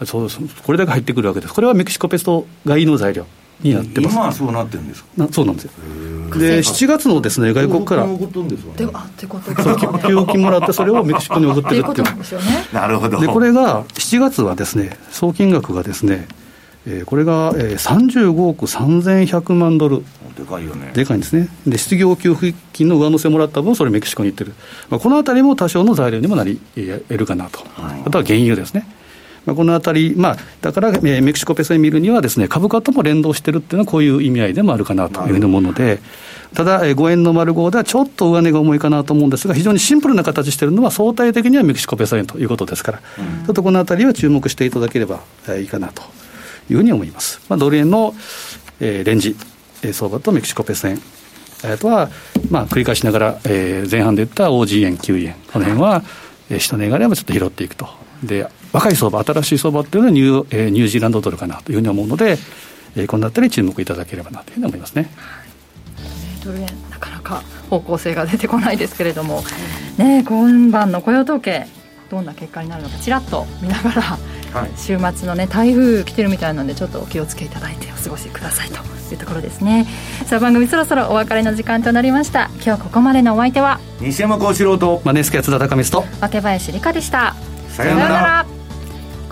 [0.00, 0.28] うん、そう
[0.64, 3.26] これだけ入ってくるわけです、これはメキシコペスト買いの材料
[3.60, 4.14] になってます。
[4.14, 5.28] 今はそうなってるんですか？
[5.30, 5.70] そうなんですよ。
[6.38, 8.06] で7月のですね外国から。
[8.06, 8.10] で
[8.92, 12.74] あってこと給付金もらってそれをメキシコに送ってるっていう。
[12.74, 13.20] なるほど。
[13.20, 16.26] でこれが7月はですね総金額がですね
[16.86, 20.04] えー、これが、えー、35億3100万ドル、
[20.36, 20.90] でかいよね。
[20.92, 24.52] でかいんですね、で失業給付金の上乗せもらった分、それメキシコに行ってる、
[24.90, 28.86] まあ、このあたりも多少の材料にもなり得るかなと、はい、あとは原油ですね。
[29.46, 36.00] まあ、このあたり、まあ、だから、えー、メキシコペソ円見るにはです、ね、株価とも連動してるっていうのは、こういう意味合いでもあるかなというふうに思うので、
[36.54, 46.02] ただ、えー、5円の丸5ではちょっと上値が重いかなと思うんですが、非常にシンプルな形しているのは、相対的にはメキシコペソ円ということですから、うん、ちょっとこのあたりは注目していただければ、えー、いいかなと
[46.70, 47.40] いうふうに思います。
[47.48, 48.14] まあ、ドル円の、
[48.80, 49.36] えー、レンジ、
[49.82, 51.00] えー、相場とメキシコペソ円。
[51.64, 52.10] あとは、
[52.50, 56.02] まあ、繰り返しながら、えー、前半で言った OG 円、9円、この辺は、
[56.50, 57.88] えー、下値があればちょっと拾っていくと。
[58.22, 62.38] で若い相場、新しい相場っていうのはニュー,、えー、ニュージーランドドルかなというふうに思うので、
[62.96, 65.08] えー、このあたり注目いただければなというふうに思いますね。
[66.44, 69.44] ドル円なかなか方向性が出てこないですけれども、
[69.96, 71.66] ね、今晩の雇用統計
[72.10, 74.18] どんな結果になるのかちらっと見ながら、は
[74.66, 78.80] い、週末のね台風来てるみたいなのでちょっとお気をつけいただいてお過ごしくださいと
[79.12, 79.86] いうところですね。
[80.26, 82.50] さあ番組そろそろお別れの時間となりました。
[82.62, 87.36] 今日ここまでのお相手は西山幸四郎とマネースケ津田高光と若林理香でした。
[87.70, 88.46] さようなら